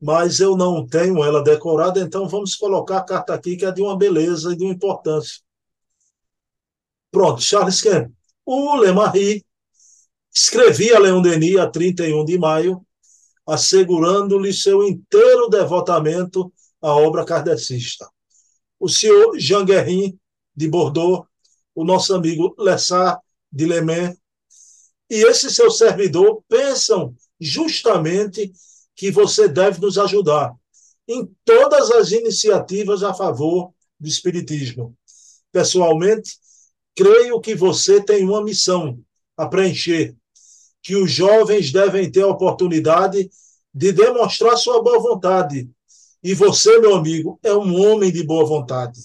[0.00, 3.82] mas eu não tenho ela decorada, então vamos colocar a carta aqui, que é de
[3.82, 5.42] uma beleza e de uma importância.
[7.10, 8.10] Pronto, Charles Kemp.
[8.46, 9.44] O Lemarie
[10.32, 12.84] escrevia a Leon Denis a 31 de maio,
[13.46, 18.08] assegurando-lhe seu inteiro devotamento à obra kardecista.
[18.78, 20.18] O senhor Jean Guerin,
[20.56, 21.26] de Bordeaux,
[21.80, 23.18] o nosso amigo Lessard,
[23.50, 24.14] de Le Mans,
[25.08, 28.52] e esse seu servidor pensam justamente
[28.94, 30.54] que você deve nos ajudar
[31.08, 34.94] em todas as iniciativas a favor do Espiritismo.
[35.50, 36.38] Pessoalmente,
[36.94, 39.00] creio que você tem uma missão
[39.34, 40.14] a preencher,
[40.82, 43.30] que os jovens devem ter a oportunidade
[43.72, 45.68] de demonstrar sua boa vontade.
[46.22, 49.00] E você, meu amigo, é um homem de boa vontade.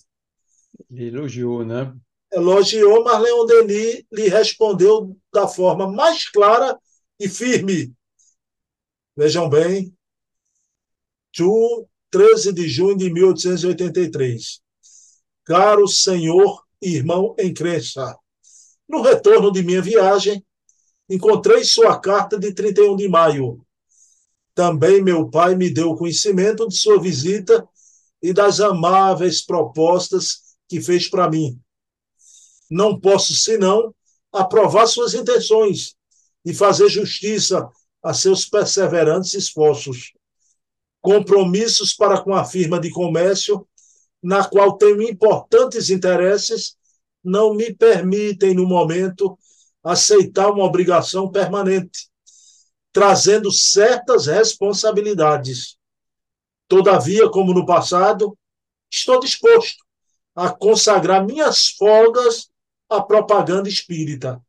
[0.91, 1.95] Elogiou, né?
[2.31, 6.77] Elogiou, mas Leon Denis lhe respondeu da forma mais clara
[7.19, 7.93] e firme.
[9.15, 9.95] Vejam bem,
[11.31, 14.61] Chu, 13 de junho de 1883.
[15.43, 18.17] Caro senhor irmão em crença,
[18.87, 20.45] no retorno de minha viagem,
[21.09, 23.65] encontrei sua carta de 31 de maio.
[24.53, 27.67] Também meu pai me deu conhecimento de sua visita
[28.21, 31.59] e das amáveis propostas que fez para mim.
[32.75, 33.95] Não posso, senão,
[34.33, 35.95] aprovar suas intenções
[36.43, 37.69] e fazer justiça
[38.03, 40.11] a seus perseverantes esforços.
[40.99, 43.65] Compromissos para com a firma de comércio,
[44.21, 46.75] na qual tenho importantes interesses,
[47.23, 49.39] não me permitem, no momento,
[49.81, 52.09] aceitar uma obrigação permanente,
[52.91, 55.77] trazendo certas responsabilidades.
[56.67, 58.37] Todavia, como no passado,
[58.91, 59.77] estou disposto
[60.35, 62.53] a consagrar minhas folgas
[62.89, 64.41] à propaganda espírita.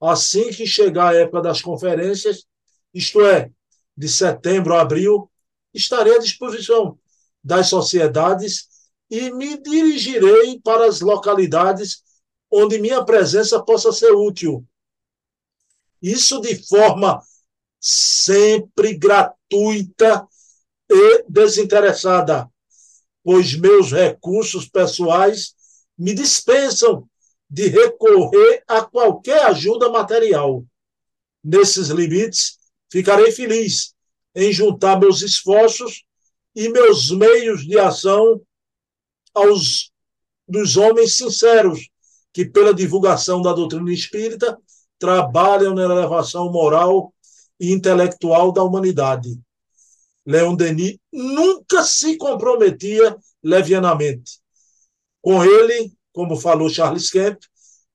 [0.00, 2.44] Assim que chegar a época das conferências,
[2.92, 3.50] isto é,
[3.96, 5.30] de setembro a abril,
[5.72, 6.98] estarei à disposição
[7.42, 8.68] das sociedades
[9.10, 12.02] e me dirigirei para as localidades
[12.50, 14.64] onde minha presença possa ser útil.
[16.02, 17.22] Isso de forma
[17.80, 20.26] sempre gratuita
[20.90, 22.48] e desinteressada,
[23.22, 25.54] pois meus recursos pessoais
[25.96, 27.08] me dispensam
[27.48, 30.64] de recorrer a qualquer ajuda material.
[31.42, 32.58] Nesses limites,
[32.90, 33.94] ficarei feliz
[34.34, 36.04] em juntar meus esforços
[36.54, 38.40] e meus meios de ação
[39.34, 39.92] aos
[40.48, 41.88] dos homens sinceros
[42.32, 44.58] que, pela divulgação da doutrina espírita,
[44.98, 47.12] trabalham na elevação moral
[47.58, 49.38] e intelectual da humanidade.
[50.24, 54.40] Leon Denis nunca se comprometia levianamente.
[55.22, 57.38] Com ele, como falou Charles Kemp,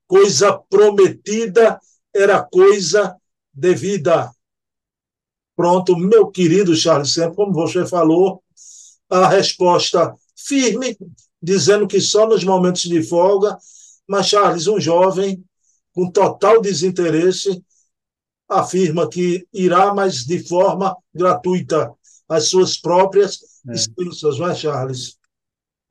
[0.08, 1.80] coisa prometida
[2.14, 3.16] era coisa
[3.52, 4.32] devida.
[5.56, 8.44] Pronto, meu querido Charles Kemp, como você falou,
[9.10, 10.96] a resposta firme,
[11.42, 13.58] dizendo que só nos momentos de folga
[14.08, 15.42] mas Charles, um jovem
[15.94, 17.64] com total desinteresse,
[18.50, 21.94] afirma que irá, mas de forma gratuita,
[22.28, 23.74] as suas próprias é.
[23.74, 25.18] expensas, não é, Charles?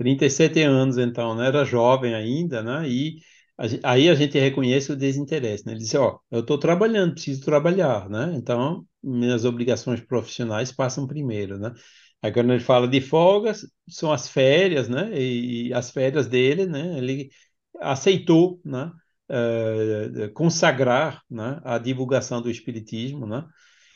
[0.01, 1.49] 37 anos, então, né?
[1.49, 2.89] Era jovem ainda, né?
[2.89, 3.19] E
[3.59, 5.73] a, aí a gente reconhece o desinteresse, né?
[5.73, 8.33] Ele disse, ó, eu estou trabalhando, preciso trabalhar, né?
[8.35, 11.75] Então, minhas obrigações profissionais passam primeiro, né?
[12.23, 15.11] Aí quando ele fala de folgas, são as férias, né?
[15.19, 16.97] E, e as férias dele, né?
[16.97, 17.31] Ele
[17.79, 18.91] aceitou né,
[19.31, 23.27] uh, consagrar né, a divulgação do Espiritismo.
[23.27, 23.45] Né?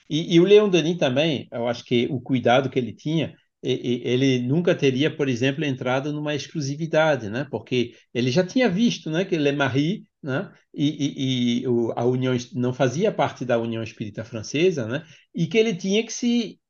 [0.08, 3.34] E, e, o Leon Denis também, eu acho que o cuidado que ele tinha,
[3.64, 7.46] ele nunca teria, por exemplo, entrado numa exclusividade, né?
[7.50, 11.64] porque ele já tinha visto né, que Le Marie né, e, e, e
[11.96, 15.04] a União não fazia parte da União Espírita Francesa, né,
[15.34, 16.60] e que ele tinha que se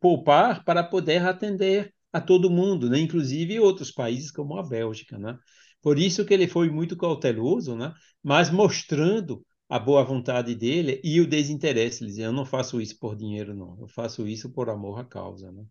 [0.00, 5.18] poupar para poder atender a todo mundo, né, inclusive outros países como a Bélgica.
[5.18, 5.38] Né?
[5.80, 7.92] Por isso que ele foi muito cauteloso, né?
[8.22, 12.02] mas mostrando a boa vontade dele e o desinteresse.
[12.02, 13.78] Ele dizia, eu não faço isso por dinheiro, não.
[13.80, 15.52] Eu faço isso por amor à causa.
[15.52, 15.64] Né?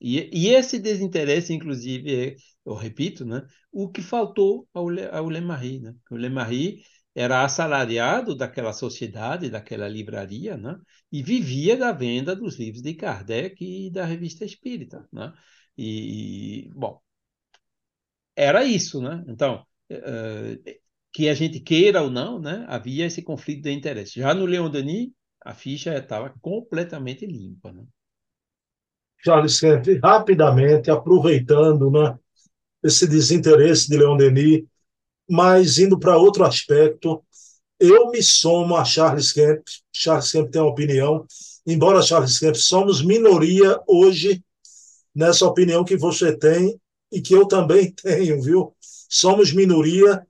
[0.00, 3.46] E, e esse desinteresse, inclusive, é, eu repito, né?
[3.72, 5.30] o que faltou ao, ao.
[5.30, 5.94] Né?
[6.10, 6.82] O Lemarie
[7.14, 10.76] era assalariado daquela sociedade, daquela livraria, né?
[11.10, 15.06] e vivia da venda dos livros de Kardec e da revista Espírita.
[15.12, 15.32] Né?
[15.76, 17.00] E, bom,
[18.36, 19.24] era isso, né?
[19.28, 20.78] Então, uh,
[21.12, 22.64] que a gente queira ou não, né?
[22.68, 24.20] Havia esse conflito de interesse.
[24.20, 25.10] Já no Leon Denis,
[25.44, 27.84] a ficha estava completamente limpa, né?
[29.24, 32.16] Charles Kemp, rapidamente, aproveitando né,
[32.82, 34.64] esse desinteresse de Leon Denis,
[35.28, 37.22] mas indo para outro aspecto,
[37.78, 39.62] eu me somo a Charles Kemp.
[39.92, 41.26] Charles Kemp tem uma opinião,
[41.66, 44.42] embora Charles Kemp somos minoria hoje
[45.14, 48.74] nessa opinião que você tem e que eu também tenho, viu?
[49.08, 50.26] Somos minoria.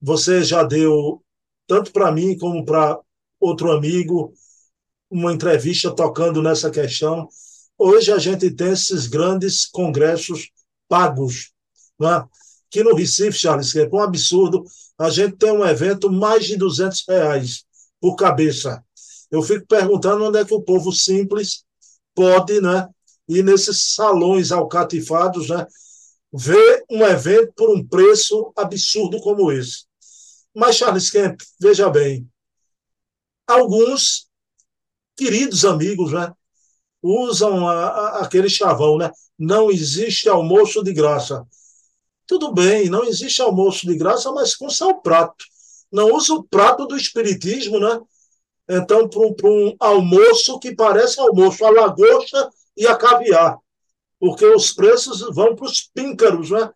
[0.00, 1.22] Você já deu,
[1.66, 2.98] tanto para mim como para
[3.38, 4.32] outro amigo,
[5.10, 7.28] uma entrevista tocando nessa questão.
[7.82, 10.50] Hoje a gente tem esses grandes congressos
[10.86, 11.50] pagos,
[11.98, 12.22] né?
[12.68, 14.62] que no Recife, Charles, que é um absurdo,
[14.98, 17.64] a gente tem um evento mais de 200 reais
[17.98, 18.84] por cabeça.
[19.30, 21.64] Eu fico perguntando onde é que o povo simples
[22.14, 22.86] pode né,
[23.26, 25.66] ir nesses salões alcatifados, né,
[26.30, 29.86] ver um evento por um preço absurdo como esse.
[30.54, 32.28] Mas, Charles Kemp, veja bem,
[33.46, 34.28] alguns
[35.16, 36.30] queridos amigos né,
[37.02, 39.10] usam a, a, aquele chavão, né?
[39.38, 41.46] Não existe almoço de graça.
[42.26, 45.44] Tudo bem, não existe almoço de graça, mas com seu prato.
[45.90, 48.00] Não usa o prato do espiritismo, né?
[48.68, 53.58] Então, para um, um almoço que parece almoço, a lagosta e a caviar
[54.20, 56.70] porque os preços vão para os píncaros, né?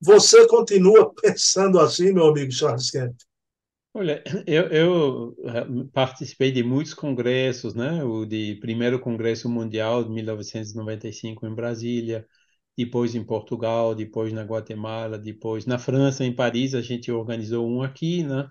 [0.00, 3.16] Você continua pensando assim, meu amigo Charles Kemp?
[3.92, 8.02] Olha, eu, eu, eh, participei de muitos congressos, né?
[8.04, 12.26] O de primeiro congresso mundial de 1995 em Brasília,
[12.76, 17.82] depois em Portugal, depois na Guatemala, depois na França, em Paris, a gente organizou um
[17.82, 18.48] aqui, né?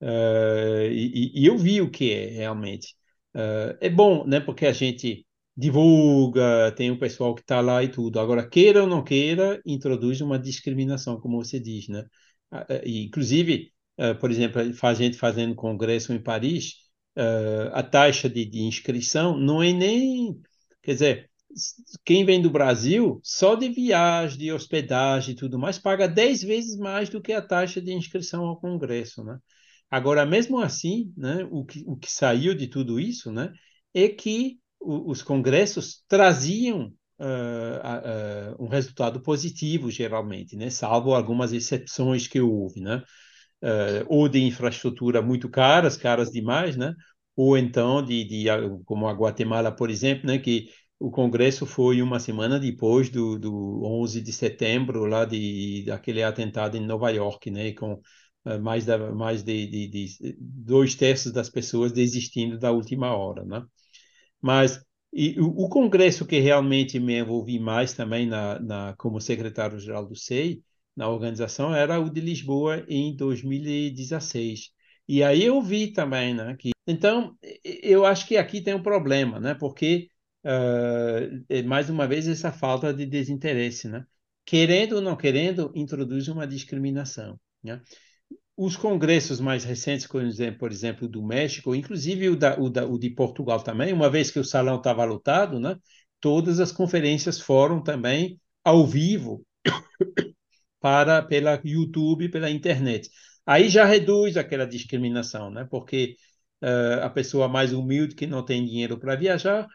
[0.00, 2.94] Uh, e, e, eu vi o que é realmente.
[3.34, 4.40] Uh, é bom, né?
[4.40, 8.20] Porque a gente divulga, tem o pessoal que está lá e tudo.
[8.20, 12.06] Agora, queira ou não queira, introduz uma discriminação, como você diz, né?
[12.52, 13.72] Uh, inclusive,
[14.20, 16.74] por exemplo, a gente fazendo congresso em Paris,
[17.72, 20.40] a taxa de, de inscrição não é nem,
[20.82, 21.30] quer dizer,
[22.04, 26.76] quem vem do Brasil, só de viagem, de hospedagem e tudo mais, paga 10 vezes
[26.76, 29.38] mais do que a taxa de inscrição ao Congresso, né?
[29.90, 33.52] Agora, mesmo assim, né, o, que, o que saiu de tudo isso né,
[33.94, 41.52] é que o, os congressos traziam uh, uh, um resultado positivo, geralmente, né, salvo algumas
[41.52, 43.02] exceções que houve, né?
[43.66, 46.94] Uh, ou de infraestrutura muito caras, caras demais, né?
[47.36, 48.46] ou então de, de
[48.86, 53.84] como a Guatemala, por exemplo, né, que o congresso foi uma semana depois do, do
[53.84, 58.00] 11 de setembro, lá de daquele atentado em Nova York, né, com
[58.46, 63.44] eh, mais, da, mais de, de, de, dois terços das pessoas desistindo da última hora,
[63.44, 63.62] né?
[64.40, 70.06] Mas e o, o, congresso que realmente me envolvi mais também na, na como secretário-geral
[70.06, 70.62] do SEI,
[70.96, 74.70] na organização, era o de Lisboa em 2016.
[75.08, 79.38] E aí eu vi também, né, que então eu acho que aqui tem um problema,
[79.40, 80.10] né, porque
[80.44, 84.04] uh, mais uma vez essa falta de desinteresse, né,
[84.44, 87.80] querendo ou não querendo introduz uma discriminação, né
[88.56, 93.10] os congressos mais recentes, por exemplo, do México, inclusive o, da, o, da, o de
[93.10, 95.76] Portugal também, uma vez que o salão estava lotado, né,
[96.20, 99.44] todas as conferências foram também ao vivo
[100.80, 103.10] para pela YouTube, pela internet.
[103.44, 105.66] Aí já reduz aquela discriminação, né?
[105.70, 106.16] Porque
[106.62, 109.66] uh, a pessoa mais humilde que não tem dinheiro para viajar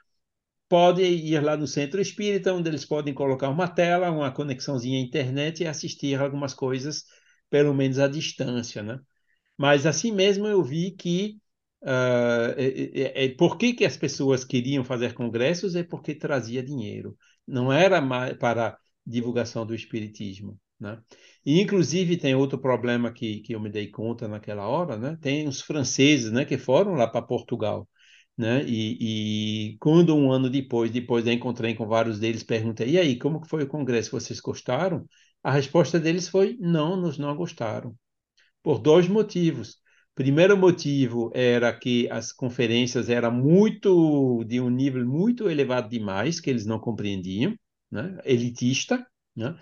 [0.70, 5.02] pode ir lá no centro espírita, onde eles podem colocar uma tela, uma conexãozinha à
[5.02, 7.06] internet e assistir algumas coisas
[7.50, 9.00] pelo menos à distância, né?
[9.58, 11.38] Mas assim mesmo eu vi que
[11.84, 16.64] uh, é, é, é, por que, que as pessoas queriam fazer congressos é porque trazia
[16.64, 18.02] dinheiro, não era
[18.38, 21.00] para divulgação do espiritismo, né?
[21.46, 25.18] E inclusive tem outro problema que, que eu me dei conta naquela hora, né?
[25.22, 27.88] Tem os franceses, né, que foram lá para Portugal.
[28.38, 28.64] Né?
[28.66, 33.18] E, e, quando um ano depois, depois eu encontrei com vários deles, perguntei, e aí,
[33.20, 34.12] como que foi o congresso?
[34.12, 35.06] Vocês gostaram?
[35.44, 37.96] A resposta deles foi: não, nos não gostaram.
[38.64, 39.78] Por dois motivos.
[40.16, 46.50] Primeiro motivo era que as conferências eram muito de um nível muito elevado demais, que
[46.50, 47.56] eles não compreendiam,
[47.92, 48.18] né?
[48.26, 49.06] elitista.
[49.36, 49.56] Né?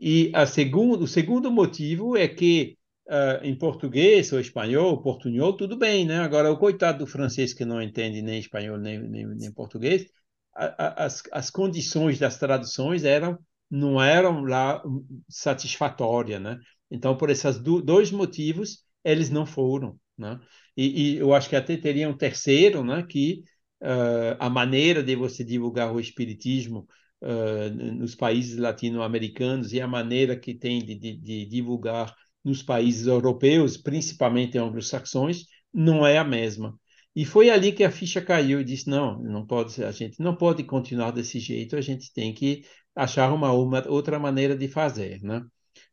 [0.00, 5.76] E a segundo, o segundo motivo é que uh, em português ou espanhol, portunhol, tudo
[5.76, 6.20] bem, né?
[6.20, 10.06] Agora, o coitado do francês que não entende nem espanhol nem, nem, nem português,
[10.54, 13.38] a, a, as, as condições das traduções eram
[13.70, 14.82] não eram lá
[15.28, 16.58] satisfatórias, né?
[16.90, 20.40] Então, por esses dois motivos, eles não foram, né?
[20.76, 23.04] E, e, eu acho que até teria um terceiro, né?
[23.08, 23.44] Que
[23.82, 26.88] uh, a maneira de você divulgar o espiritismo
[27.22, 32.14] uh, nos países latino-americanos e a maneira que tem de, de, de divulgar
[32.44, 36.78] nos países europeus, principalmente anglo-saxões, não é a mesma.
[37.14, 40.36] E foi ali que a ficha caiu e disse: não, não pode, a gente não
[40.36, 42.64] pode continuar desse jeito, a gente tem que
[42.94, 45.44] achar uma, uma outra maneira de fazer, né?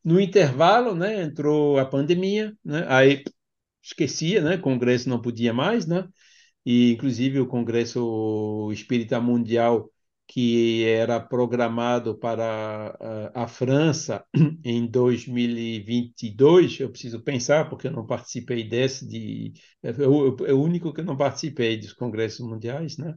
[0.04, 2.86] No intervalo, né, entrou a pandemia, né?
[2.88, 3.24] Aí
[3.84, 4.56] esquecia, né?
[4.56, 6.08] O Congresso não podia mais, né?
[6.66, 9.90] E inclusive o Congresso Espírita Mundial
[10.28, 12.96] que era programado para
[13.34, 14.26] a, a França
[14.64, 20.08] em 2022, eu preciso pensar porque eu não participei desse de é, é
[20.54, 23.16] o, único que não participei dos congressos mundiais, né?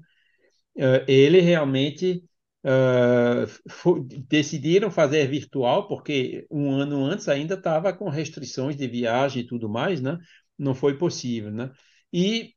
[0.77, 2.25] Uh, ele realmente
[2.63, 9.43] Uh, foi, decidiram fazer virtual, porque um ano antes ainda estava com restrições de viagem
[9.43, 10.19] e tudo mais, né?
[10.59, 11.71] Não foi possível, né?
[12.13, 12.53] E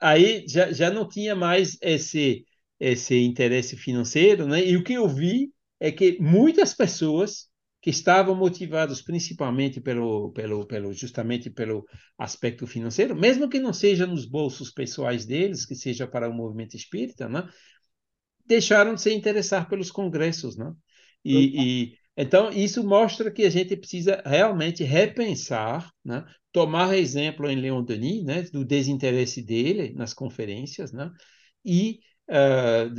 [0.00, 2.44] aí já, já não tinha mais esse,
[2.84, 4.64] esse interesse financeiro, né?
[4.64, 7.48] E o que eu vi é que muitas pessoas
[7.80, 11.84] que estavam motivadas principalmente pelo, pelo, pelo justamente pelo
[12.18, 16.76] aspecto financeiro, mesmo que não seja nos bolsos pessoais deles, que seja para o movimento
[16.76, 17.48] espírita, né?
[18.46, 20.72] deixaram de se interessar pelos congressos, né?
[21.24, 21.42] E, uhum.
[21.42, 26.24] e, então isso mostra que a gente precisa realmente repensar, né?
[26.52, 28.42] Tomar exemplo em Leon Denis, né?
[28.42, 31.10] Do desinteresse dele nas conferências, né?
[31.64, 32.90] E uh,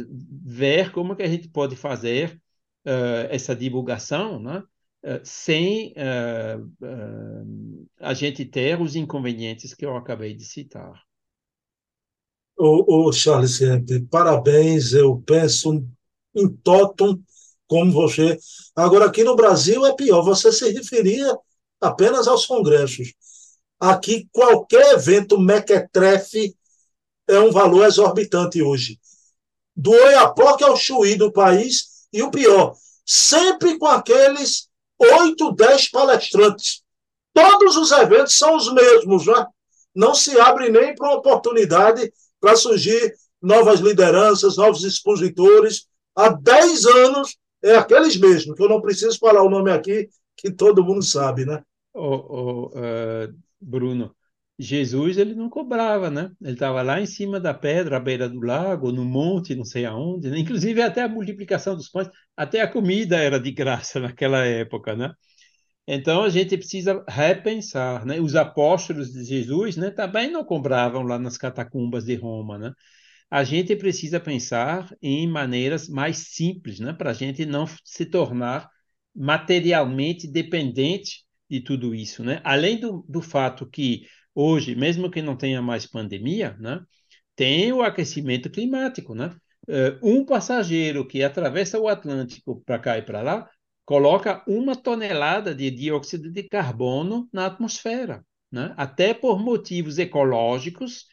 [0.44, 2.42] ver como que a gente pode fazer
[2.86, 4.64] uh, essa divulgação, né?
[5.04, 5.94] Uh, sem
[8.00, 11.00] a gente ter os inconvenientes que eu acabei de citar.
[12.58, 13.60] O, o Charles,
[14.10, 14.94] parabéns.
[14.94, 15.86] Eu penso
[16.34, 17.22] em totum
[17.68, 18.38] como você.
[18.76, 21.38] Agora, aqui no Brasil é pior, você se referia
[21.80, 23.14] apenas aos congressos.
[23.80, 26.56] Aqui, qualquer evento mequetrefe
[27.28, 29.00] é um valor exorbitante hoje.
[29.76, 36.82] Do Oiapoque ao Chuí do país, e o pior, sempre com aqueles oito, dez palestrantes.
[37.34, 39.46] Todos os eventos são os mesmos, né?
[39.94, 45.88] não se abre nem para uma oportunidade para surgir novas lideranças, novos expositores.
[46.16, 50.52] Há dez anos é aqueles mesmos, que eu não preciso falar o nome aqui, que
[50.52, 51.64] todo mundo sabe, né?
[51.94, 54.14] O, uh, Bruno,
[54.58, 56.32] Jesus ele não cobrava, né?
[56.42, 59.86] Ele estava lá em cima da pedra, à beira do lago, no monte, não sei
[59.86, 60.30] aonde.
[60.30, 60.40] Né?
[60.40, 65.14] Inclusive até a multiplicação dos pães, até a comida era de graça naquela época, né?
[65.88, 68.20] Então a gente precisa repensar, né?
[68.20, 72.74] Os apóstolos de Jesus, né, também não cobravam lá nas catacumbas de Roma, né?
[73.30, 78.70] A gente precisa pensar em maneiras mais simples, né, para a gente não se tornar
[79.16, 82.42] materialmente dependente de tudo isso, né?
[82.44, 84.04] Além do, do fato que
[84.36, 86.82] hoje, mesmo que não tenha mais pandemia, né,
[87.36, 89.36] tem o aquecimento climático, né?
[89.68, 93.50] Uh, um passageiro que atravessa o Atlântico para cá e para lá
[93.84, 98.26] coloca uma tonelada de dióxido de carbono na atmosfera.
[98.52, 98.74] Né?
[98.78, 101.08] Até por motivos ecológicos,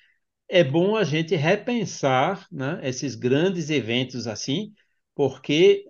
[0.49, 4.73] é bom a gente repensar né, esses grandes eventos assim,
[5.15, 5.87] porque,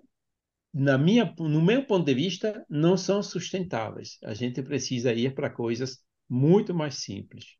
[0.73, 4.17] na minha, no meu ponto de vista, não são sustentáveis.
[4.23, 7.57] A gente precisa ir para coisas muito mais simples.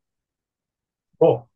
[1.18, 1.46] Bom,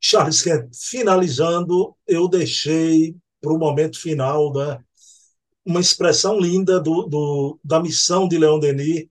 [0.00, 4.82] Charles, finalizando, eu deixei para o momento final né,
[5.64, 9.06] uma expressão linda do, do, da missão de Leon Denis.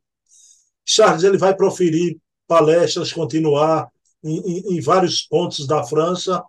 [0.86, 2.18] Charles ele vai proferir
[2.48, 3.92] palestras, continuar
[4.24, 6.44] em, em, em vários pontos da França,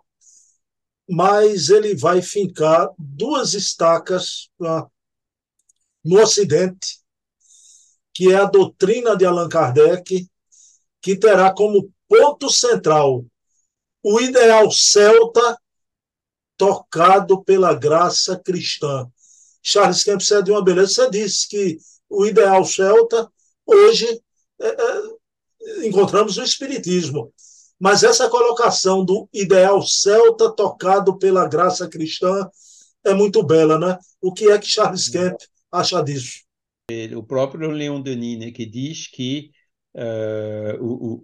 [1.09, 4.85] mas ele vai fincar duas estacas né,
[6.03, 6.99] no Ocidente,
[8.13, 10.29] que é a doutrina de Allan Kardec,
[11.01, 13.25] que terá como ponto central
[14.03, 15.57] o ideal celta
[16.57, 19.07] tocado pela graça cristã.
[19.61, 20.93] Charles Kempis é de uma beleza.
[20.93, 21.77] Você disse que
[22.09, 23.29] o ideal celta,
[23.65, 24.21] hoje,
[24.59, 27.33] é, é, encontramos o Espiritismo.
[27.79, 32.49] Mas essa colocação do ideal celta tocado pela graça cristã
[33.05, 33.97] é muito bela, né?
[34.21, 35.37] O que é que Charles Kemp
[35.71, 36.41] acha disso?
[37.15, 39.51] O próprio Leon Denis, né, que diz que
[39.99, 41.19] uh, o,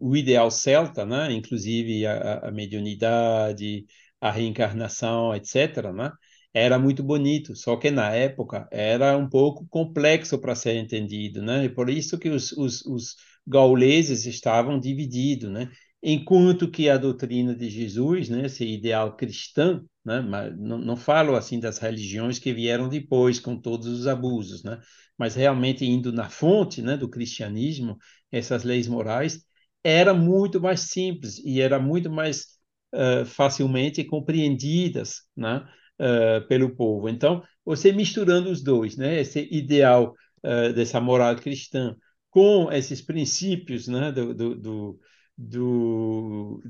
[0.00, 3.84] o, o, ideal celta, né, inclusive a, a mediunidade,
[4.20, 6.10] a reencarnação, etc., né,
[6.54, 11.64] era muito bonito, só que na época era um pouco complexo para ser entendido, né?
[11.64, 13.16] E por isso que os, os, os
[13.46, 15.70] gauleses estavam divididos, né?
[16.02, 21.36] Enquanto que a doutrina de Jesus, né, esse ideal cristão, né, mas não, não falo
[21.36, 24.80] assim das religiões que vieram depois com todos os abusos, né,
[25.16, 27.96] mas realmente indo na fonte, né, do cristianismo,
[28.30, 29.44] essas leis morais
[29.84, 32.46] era muito mais simples e era muito mais
[32.94, 35.64] uh, facilmente compreendidas, né,
[36.00, 37.08] uh, pelo povo.
[37.08, 41.96] Então, você misturando os dois, né, esse ideal uh, dessa moral cristã
[42.30, 45.00] com esses princípios né, do, do, do,
[45.36, 46.60] do,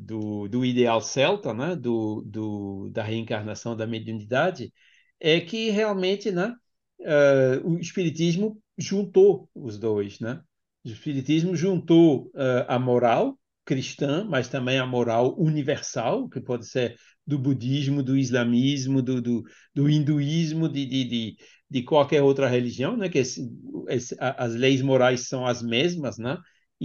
[0.49, 4.73] do ideal celta, né, do, do, da reencarnação da mediunidade,
[5.21, 6.55] é que realmente né,
[7.01, 10.21] uh, o Espiritismo juntou os dois.
[10.21, 10.41] Né?
[10.85, 16.97] O Espiritismo juntou uh, a moral cristã, mas também a moral universal, que pode ser
[17.25, 21.37] do budismo, do islamismo, do, do, do hinduísmo, de, de, de,
[21.71, 23.09] de, qualquer outra religião, né?
[23.09, 23.49] que esse,
[23.89, 26.37] esse, as leis morais são as mesmas, né?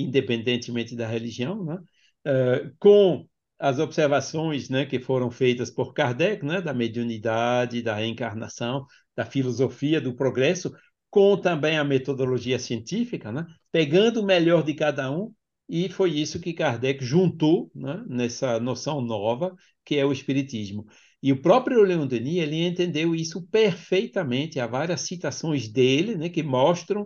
[0.04, 1.78] Independentemente da religião, né?
[2.26, 3.26] Uh, com
[3.60, 8.86] as observações né, que foram feitas por Kardec, né, da mediunidade, da reencarnação,
[9.16, 10.72] da filosofia, do progresso,
[11.10, 15.34] com também a metodologia científica, né, pegando o melhor de cada um
[15.70, 20.86] e foi isso que Kardec juntou né, nessa noção nova, que é o Espiritismo.
[21.22, 24.60] E o próprio Leon Denis ele entendeu isso perfeitamente.
[24.60, 27.06] Há várias citações dele né, que mostram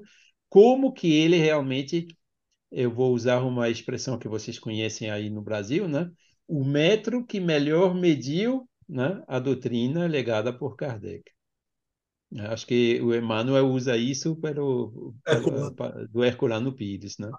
[0.50, 2.08] como que ele realmente,
[2.72, 6.10] eu vou usar uma expressão que vocês conhecem aí no Brasil, né,
[6.48, 11.24] o metro que melhor mediu né, a doutrina legada por Kardec.
[12.40, 15.70] Acho que o Emmanuel usa isso pelo, pelo,
[16.10, 17.30] do Herculano Pires, né?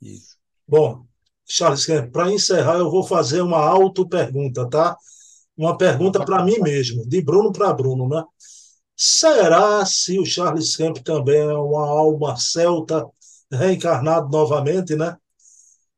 [0.00, 0.36] Isso.
[0.66, 1.06] Bom,
[1.48, 4.96] Charles, para encerrar, eu vou fazer uma auto-pergunta, tá?
[5.56, 8.24] Uma pergunta para mim mesmo, de Bruno para Bruno, né?
[8.96, 13.06] Será se o Charles Kemp também é uma alma celta
[13.52, 15.16] reencarnado novamente, né?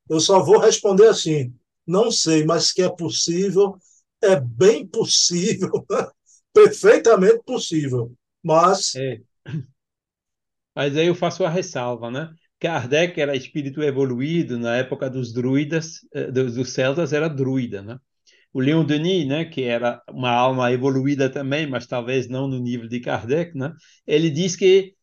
[0.08, 1.54] Eu só vou responder assim:
[1.86, 3.78] não sei, mas que é possível,
[4.22, 5.86] é bem possível,
[6.52, 8.12] perfeitamente possível.
[8.42, 8.94] Mas.
[8.94, 9.20] É.
[10.74, 12.34] Mas aí eu faço a ressalva, né?
[12.58, 17.98] Kardec era espírito evoluído na época dos druidas, eh, dos, dos celtas era druida, né?
[18.52, 22.88] O Leon Denis, né, que era uma alma evoluída também, mas talvez não no nível
[22.88, 23.72] de Kardec, né?
[24.06, 24.94] Ele diz que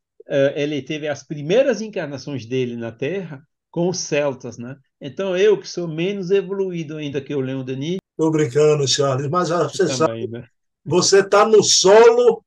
[0.55, 4.75] ele teve as primeiras encarnações dele na Terra com os celtas, né?
[4.99, 7.97] Então eu que sou menos evoluído ainda que o Leon Denis.
[8.11, 10.45] Estou brincando, Charles, mas você também, sabe, né?
[10.85, 12.43] você está no solo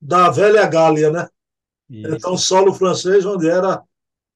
[0.00, 1.26] da velha Gália, né?
[1.88, 2.14] Isso.
[2.14, 3.82] Então solo francês onde era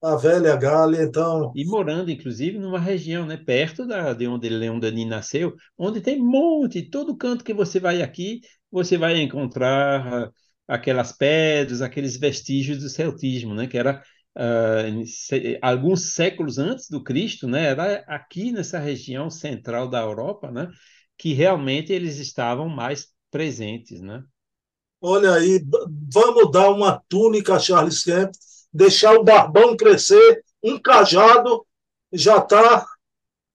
[0.02, 1.52] a velha Gália, então...
[1.54, 6.18] E morando, inclusive, numa região, né, perto da, de onde Leão Denis nasceu, onde tem
[6.18, 10.32] monte, todo canto que você vai aqui, você vai encontrar
[10.66, 14.02] aquelas pedras, aqueles vestígios do celtismo, né, que era
[14.36, 20.50] uh, se, alguns séculos antes do Cristo, né, era aqui nessa região central da Europa,
[20.50, 20.68] né,
[21.18, 24.22] que realmente eles estavam mais presentes, né.
[25.00, 25.60] Olha aí,
[26.12, 28.30] vamos dar uma túnica a Charles Kemp,
[28.72, 31.66] deixar o barbão crescer, um cajado
[32.12, 32.86] já está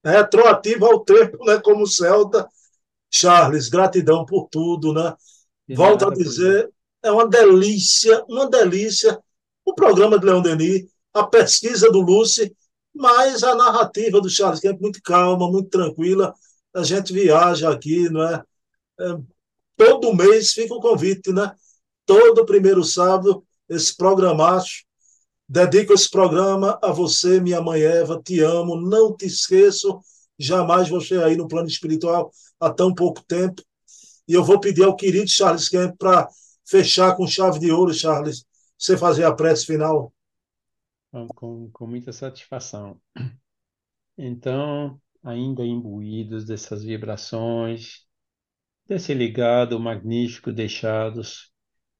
[0.04, 2.48] retroativo ao tempo, né, como Celta.
[3.10, 5.16] Charles, gratidão por tudo, né?
[5.70, 6.70] Volto a dizer,
[7.04, 9.22] é uma delícia, uma delícia
[9.66, 12.56] o programa de Leão Denis, a pesquisa do Lucy,
[12.94, 16.34] mas a narrativa do Charles Kemp muito calma, muito tranquila.
[16.74, 18.44] A gente viaja aqui, não é?
[19.00, 19.18] é
[19.76, 21.54] todo mês fica o convite, né?
[22.06, 24.88] Todo primeiro sábado, esse programaço
[25.50, 28.22] Dedico esse programa a você, minha mãe Eva.
[28.22, 30.02] Te amo, não te esqueço.
[30.38, 33.64] Jamais você aí no plano espiritual há tão pouco tempo.
[34.28, 36.28] E eu vou pedir ao querido Charles Kemp para
[36.68, 38.46] fechar com chave de ouro, Charles.
[38.78, 40.14] Você fazer a prece final.
[41.36, 43.00] Com, com muita satisfação.
[44.18, 48.06] Então, ainda imbuídos dessas vibrações,
[48.88, 51.52] desse legado magnífico deixados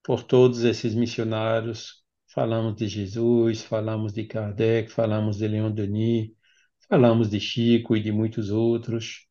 [0.04, 2.04] por todos esses missionários
[2.38, 6.32] Falamos de Jesus, falamos de Kardec, falamos de Leon Denis,
[6.88, 9.26] falamos de Chico e de muitos outros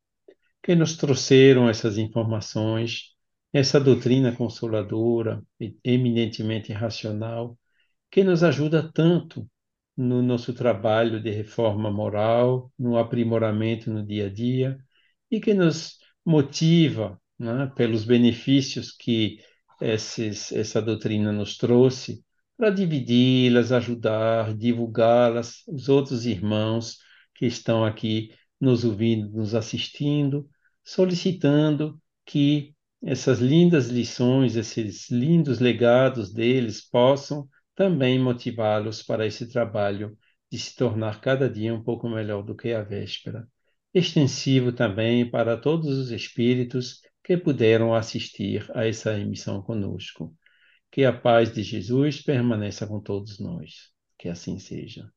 [0.61, 3.15] que nos trouxeram essas informações,
[3.57, 5.43] essa doutrina consoladora,
[5.83, 7.57] eminentemente racional,
[8.11, 9.49] que nos ajuda tanto
[9.97, 14.77] no nosso trabalho de reforma moral, no aprimoramento no dia a dia
[15.31, 19.39] e que nos motiva né, pelos benefícios que
[19.81, 22.23] esses, essa doutrina nos trouxe
[22.55, 26.99] para dividi-las, ajudar, divulgá-las, os outros irmãos
[27.33, 28.29] que estão aqui
[28.61, 30.47] nos ouvindo, nos assistindo,
[30.83, 40.17] solicitando que essas lindas lições, esses lindos legados deles possam também motivá-los para esse trabalho
[40.51, 43.47] de se tornar cada dia um pouco melhor do que a véspera.
[43.93, 50.33] Extensivo também para todos os espíritos que puderam assistir a essa emissão conosco.
[50.91, 53.91] Que a paz de Jesus permaneça com todos nós.
[54.17, 55.11] Que assim seja.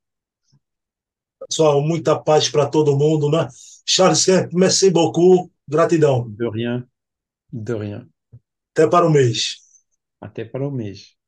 [1.47, 3.49] Pessoal, muita paz para todo mundo, né?
[3.89, 5.51] Charles merci beaucoup.
[5.67, 6.29] Gratidão.
[6.29, 6.85] De rien.
[7.53, 8.09] De rien.
[8.73, 9.57] Até para o mês.
[10.21, 11.19] Até para o mês.